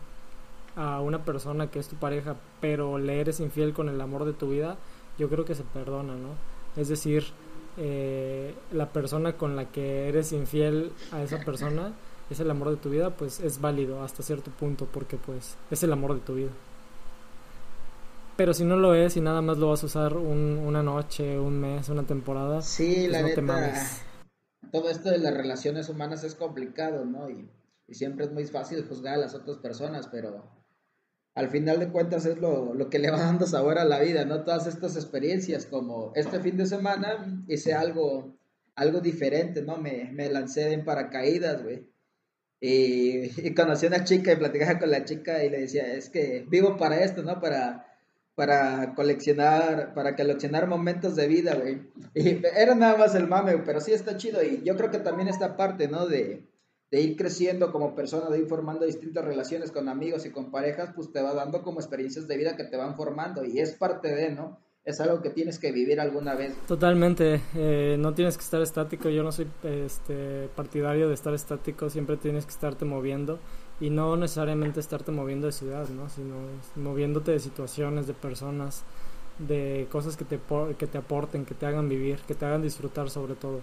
a 0.74 1.00
una 1.00 1.24
persona 1.24 1.70
que 1.70 1.78
es 1.78 1.88
tu 1.88 1.96
pareja, 1.96 2.36
pero 2.60 2.98
le 2.98 3.20
eres 3.20 3.40
infiel 3.40 3.72
con 3.72 3.88
el 3.88 4.00
amor 4.00 4.24
de 4.24 4.32
tu 4.32 4.50
vida, 4.50 4.76
yo 5.18 5.28
creo 5.28 5.44
que 5.44 5.54
se 5.54 5.64
perdona, 5.64 6.14
¿no? 6.14 6.34
Es 6.80 6.88
decir, 6.88 7.24
eh, 7.76 8.54
la 8.72 8.92
persona 8.92 9.36
con 9.36 9.56
la 9.56 9.70
que 9.70 10.08
eres 10.08 10.32
infiel 10.32 10.92
a 11.10 11.22
esa 11.22 11.38
persona 11.38 11.92
es 12.30 12.40
el 12.40 12.50
amor 12.50 12.70
de 12.70 12.76
tu 12.76 12.90
vida, 12.90 13.10
pues 13.10 13.40
es 13.40 13.60
válido 13.60 14.02
hasta 14.02 14.22
cierto 14.22 14.50
punto 14.50 14.86
porque 14.86 15.16
pues 15.16 15.56
es 15.70 15.82
el 15.82 15.92
amor 15.92 16.14
de 16.14 16.20
tu 16.20 16.34
vida. 16.34 16.50
Pero 18.36 18.54
si 18.54 18.64
no 18.64 18.76
lo 18.76 18.94
es 18.94 19.16
y 19.16 19.20
nada 19.20 19.42
más 19.42 19.58
lo 19.58 19.68
vas 19.68 19.82
a 19.82 19.86
usar 19.86 20.16
una 20.16 20.82
noche, 20.82 21.38
un 21.38 21.60
mes, 21.60 21.88
una 21.88 22.04
temporada, 22.04 22.62
sí, 22.62 23.06
pues 23.08 23.12
la 23.12 23.22
neta, 23.22 23.74
todo 24.70 24.88
esto 24.88 25.10
de 25.10 25.18
las 25.18 25.34
relaciones 25.34 25.88
humanas 25.90 26.24
es 26.24 26.34
complicado, 26.34 27.04
¿no? 27.04 27.28
Y, 27.28 27.50
y 27.88 27.94
siempre 27.94 28.24
es 28.24 28.32
muy 28.32 28.46
fácil 28.46 28.86
juzgar 28.88 29.14
a 29.14 29.18
las 29.18 29.34
otras 29.34 29.58
personas, 29.58 30.08
pero 30.08 30.61
al 31.34 31.48
final 31.48 31.78
de 31.78 31.88
cuentas 31.88 32.26
es 32.26 32.38
lo, 32.38 32.74
lo, 32.74 32.90
que 32.90 32.98
le 32.98 33.10
va 33.10 33.18
dando 33.18 33.46
sabor 33.46 33.78
a 33.78 33.84
la 33.84 34.00
vida, 34.00 34.24
¿no? 34.24 34.44
Todas 34.44 34.66
estas 34.66 34.96
experiencias, 34.96 35.64
como 35.66 36.12
este 36.14 36.40
fin 36.40 36.56
de 36.56 36.66
semana 36.66 37.42
hice 37.48 37.72
algo, 37.72 38.36
algo 38.74 39.00
diferente, 39.00 39.62
¿no? 39.62 39.78
Me, 39.78 40.10
me 40.12 40.28
lancé 40.28 40.72
en 40.72 40.84
paracaídas, 40.84 41.62
güey. 41.62 41.88
Y, 42.60 43.48
y, 43.48 43.54
conocí 43.54 43.86
a 43.86 43.88
una 43.88 44.04
chica 44.04 44.32
y 44.32 44.36
platicaba 44.36 44.78
con 44.78 44.90
la 44.90 45.04
chica 45.04 45.42
y 45.42 45.50
le 45.50 45.62
decía, 45.62 45.94
es 45.94 46.10
que 46.10 46.44
vivo 46.48 46.76
para 46.76 47.02
esto, 47.02 47.22
¿no? 47.22 47.40
Para, 47.40 47.86
para 48.34 48.94
coleccionar, 48.94 49.94
para 49.94 50.14
coleccionar 50.14 50.66
momentos 50.66 51.16
de 51.16 51.28
vida, 51.28 51.54
güey. 51.54 51.80
Y 52.14 52.42
era 52.56 52.74
nada 52.74 52.96
más 52.98 53.14
el 53.14 53.26
mame, 53.26 53.56
pero 53.64 53.80
sí 53.80 53.92
está 53.92 54.16
chido. 54.16 54.42
Y 54.44 54.62
yo 54.64 54.76
creo 54.76 54.90
que 54.90 54.98
también 54.98 55.28
esta 55.28 55.56
parte, 55.56 55.88
¿no? 55.88 56.06
De, 56.06 56.44
de 56.92 57.00
ir 57.00 57.16
creciendo 57.16 57.72
como 57.72 57.94
persona, 57.94 58.28
de 58.28 58.40
ir 58.40 58.46
formando 58.46 58.84
distintas 58.84 59.24
relaciones 59.24 59.72
con 59.72 59.88
amigos 59.88 60.26
y 60.26 60.30
con 60.30 60.50
parejas, 60.50 60.90
pues 60.94 61.10
te 61.10 61.22
va 61.22 61.32
dando 61.32 61.62
como 61.62 61.80
experiencias 61.80 62.28
de 62.28 62.36
vida 62.36 62.54
que 62.54 62.64
te 62.64 62.76
van 62.76 62.96
formando 62.96 63.46
y 63.46 63.60
es 63.60 63.72
parte 63.72 64.14
de, 64.14 64.30
¿no? 64.30 64.60
Es 64.84 65.00
algo 65.00 65.22
que 65.22 65.30
tienes 65.30 65.58
que 65.58 65.72
vivir 65.72 66.00
alguna 66.00 66.34
vez. 66.34 66.54
Totalmente, 66.66 67.40
eh, 67.54 67.96
no 67.98 68.12
tienes 68.12 68.36
que 68.36 68.44
estar 68.44 68.60
estático, 68.60 69.08
yo 69.08 69.22
no 69.22 69.32
soy 69.32 69.48
este, 69.62 70.50
partidario 70.54 71.08
de 71.08 71.14
estar 71.14 71.32
estático, 71.32 71.88
siempre 71.88 72.18
tienes 72.18 72.44
que 72.44 72.50
estarte 72.50 72.84
moviendo 72.84 73.38
y 73.80 73.88
no 73.88 74.14
necesariamente 74.16 74.78
estarte 74.78 75.12
moviendo 75.12 75.46
de 75.46 75.52
ciudad, 75.52 75.88
¿no? 75.88 76.10
Sino 76.10 76.34
moviéndote 76.76 77.30
de 77.30 77.40
situaciones, 77.40 78.06
de 78.06 78.12
personas, 78.12 78.82
de 79.38 79.86
cosas 79.90 80.18
que 80.18 80.26
te, 80.26 80.38
que 80.76 80.86
te 80.86 80.98
aporten, 80.98 81.46
que 81.46 81.54
te 81.54 81.64
hagan 81.64 81.88
vivir, 81.88 82.18
que 82.28 82.34
te 82.34 82.44
hagan 82.44 82.60
disfrutar 82.60 83.08
sobre 83.08 83.34
todo 83.34 83.62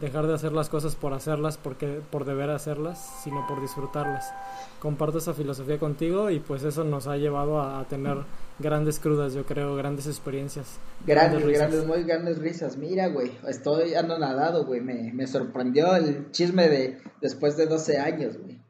dejar 0.00 0.26
de 0.26 0.34
hacer 0.34 0.52
las 0.52 0.68
cosas 0.68 0.94
por 0.94 1.12
hacerlas, 1.12 1.56
porque 1.58 2.00
por 2.10 2.24
deber 2.24 2.50
hacerlas, 2.50 3.20
sino 3.22 3.46
por 3.46 3.60
disfrutarlas. 3.60 4.32
Comparto 4.78 5.18
esa 5.18 5.34
filosofía 5.34 5.78
contigo 5.78 6.30
y 6.30 6.40
pues 6.40 6.62
eso 6.62 6.84
nos 6.84 7.06
ha 7.06 7.16
llevado 7.16 7.60
a, 7.60 7.84
tener 7.84 8.18
grandes 8.58 8.98
crudas, 8.98 9.34
yo 9.34 9.44
creo, 9.44 9.74
grandes 9.76 10.06
experiencias. 10.06 10.78
Grandes, 11.06 11.46
grandes, 11.46 11.86
muy 11.86 12.04
grandes 12.04 12.38
risas. 12.38 12.76
Mira, 12.76 13.08
güey, 13.08 13.32
estoy 13.46 13.94
anonadado, 13.94 14.64
güey, 14.64 14.80
me, 14.80 15.12
me 15.12 15.26
sorprendió 15.26 15.94
el 15.96 16.30
chisme 16.30 16.68
de 16.68 16.98
después 17.20 17.56
de 17.56 17.66
12 17.66 17.98
años, 17.98 18.38
güey. 18.38 18.60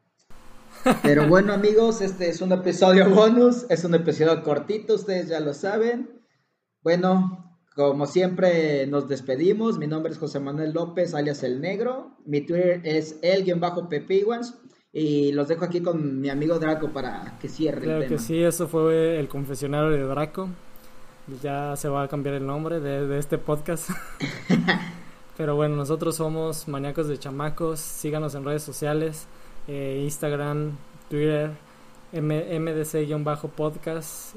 Pero 1.02 1.28
bueno, 1.28 1.52
amigos, 1.52 2.00
este 2.00 2.28
es 2.28 2.40
un 2.40 2.52
episodio 2.52 3.11
bonus, 3.11 3.66
es 3.68 3.85
un 3.85 3.94
episodio 3.94 4.42
cortito, 4.42 4.94
ustedes 4.94 5.28
ya 5.28 5.40
lo 5.40 5.52
saben. 5.52 6.22
Bueno, 6.83 7.49
como 7.74 8.06
siempre 8.06 8.87
nos 8.87 9.09
despedimos. 9.09 9.78
Mi 9.78 9.87
nombre 9.87 10.12
es 10.12 10.18
José 10.18 10.40
Manuel 10.40 10.72
López, 10.72 11.14
alias 11.14 11.42
El 11.42 11.61
Negro. 11.61 12.16
Mi 12.24 12.40
Twitter 12.40 12.80
es 12.85 13.18
el-pepiguans. 13.22 14.59
Y 14.92 15.30
los 15.33 15.46
dejo 15.46 15.64
aquí 15.64 15.80
con 15.80 16.20
mi 16.20 16.30
amigo 16.30 16.59
Draco 16.59 16.92
para 16.92 17.38
que 17.40 17.48
cierre 17.48 17.83
claro 17.83 18.02
el 18.02 18.09
tema. 18.09 18.18
que 18.18 18.24
sí, 18.24 18.42
eso 18.42 18.66
fue 18.66 19.20
el 19.20 19.28
confesionario 19.28 19.90
de 19.90 20.02
Draco. 20.02 20.48
Ya 21.42 21.76
se 21.76 21.88
va 21.88 22.02
a 22.02 22.09
cambiar 22.09 22.35
el 22.35 22.44
nombre 22.44 22.80
de, 22.80 23.16
este 23.16 23.38
podcast. 23.38 23.90
Pero 25.37 25.54
bueno, 25.54 25.76
nosotros 25.76 26.16
somos 26.16 26.66
Maníacos 26.66 27.06
de 27.06 27.18
Chamacos. 27.18 27.78
Síganos 27.78 28.35
en 28.35 28.44
redes 28.44 28.64
sociales, 28.64 29.28
eh, 29.68 30.00
Instagram, 30.02 30.76
Twitter, 31.09 31.52
mdc-podcast, 32.12 34.35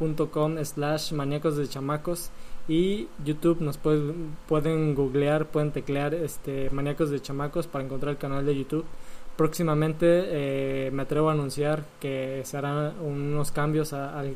facebook.com 0.00 0.64
slash 0.64 1.12
maníacos 1.12 1.56
de 1.56 1.68
chamacos 1.68 2.30
y 2.68 3.08
YouTube 3.24 3.60
nos 3.60 3.76
pueden, 3.76 4.36
pueden 4.48 4.94
googlear, 4.94 5.46
pueden 5.46 5.72
teclear 5.72 6.14
este 6.14 6.70
maníacos 6.70 7.10
de 7.10 7.20
chamacos 7.20 7.66
para 7.66 7.84
encontrar 7.84 8.12
el 8.12 8.18
canal 8.18 8.46
de 8.46 8.56
YouTube. 8.56 8.84
Próximamente 9.36 10.06
eh, 10.06 10.90
me 10.92 11.02
atrevo 11.02 11.30
a 11.30 11.32
anunciar 11.32 11.84
que 11.98 12.42
se 12.44 12.56
harán 12.56 12.94
unos 13.00 13.50
cambios 13.50 13.92
al, 13.92 14.34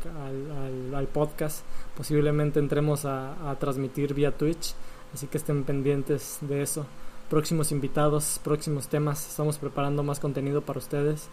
podcast. 1.13 1.65
Posiblemente 1.97 2.59
entremos 2.59 3.05
a, 3.05 3.51
a 3.51 3.59
transmitir 3.59 4.15
vía 4.15 4.33
Twitch, 4.33 4.75
así 5.13 5.27
que 5.27 5.37
estén 5.37 5.65
pendientes 5.65 6.39
de 6.41 6.63
eso. 6.63 6.87
Próximos 7.29 7.71
invitados, 7.71 8.41
próximos 8.43 8.89
temas, 8.89 9.29
estamos 9.29 9.59
preparando 9.59 10.03
más 10.03 10.21
contenido 10.21 10.63
para 10.63 10.79
ustedes. 10.79 11.29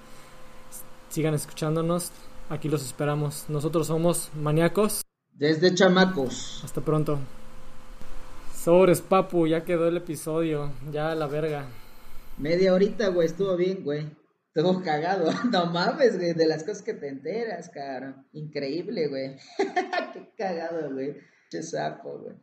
Sigan 1.09 1.33
escuchándonos, 1.33 2.11
aquí 2.51 2.69
los 2.69 2.83
esperamos. 2.85 3.45
Nosotros 3.47 3.87
somos 3.87 4.29
maníacos. 4.35 5.01
Desde 5.33 5.73
chamacos. 5.73 6.61
Hasta 6.63 6.81
pronto. 6.81 7.19
Sobres, 8.53 9.01
papu, 9.01 9.47
ya 9.47 9.63
quedó 9.63 9.87
el 9.87 9.97
episodio. 9.97 10.71
Ya 10.91 11.15
la 11.15 11.27
verga. 11.27 11.65
Media 12.37 12.73
horita, 12.73 13.07
güey, 13.07 13.27
estuvo 13.27 13.55
bien, 13.55 13.83
güey. 13.83 14.05
Estuvo 14.53 14.83
cagado. 14.83 15.31
No 15.51 15.65
mames, 15.67 16.17
güey, 16.17 16.33
de 16.33 16.45
las 16.45 16.63
cosas 16.63 16.83
que 16.83 16.93
te 16.93 17.07
enteras, 17.07 17.69
cara. 17.69 18.23
Increíble, 18.33 19.07
güey. 19.07 19.37
Qué 20.13 20.33
cagado, 20.37 20.91
güey. 20.93 21.17
Qué 21.49 21.63
sapo, 21.63 22.19
güey. 22.19 22.35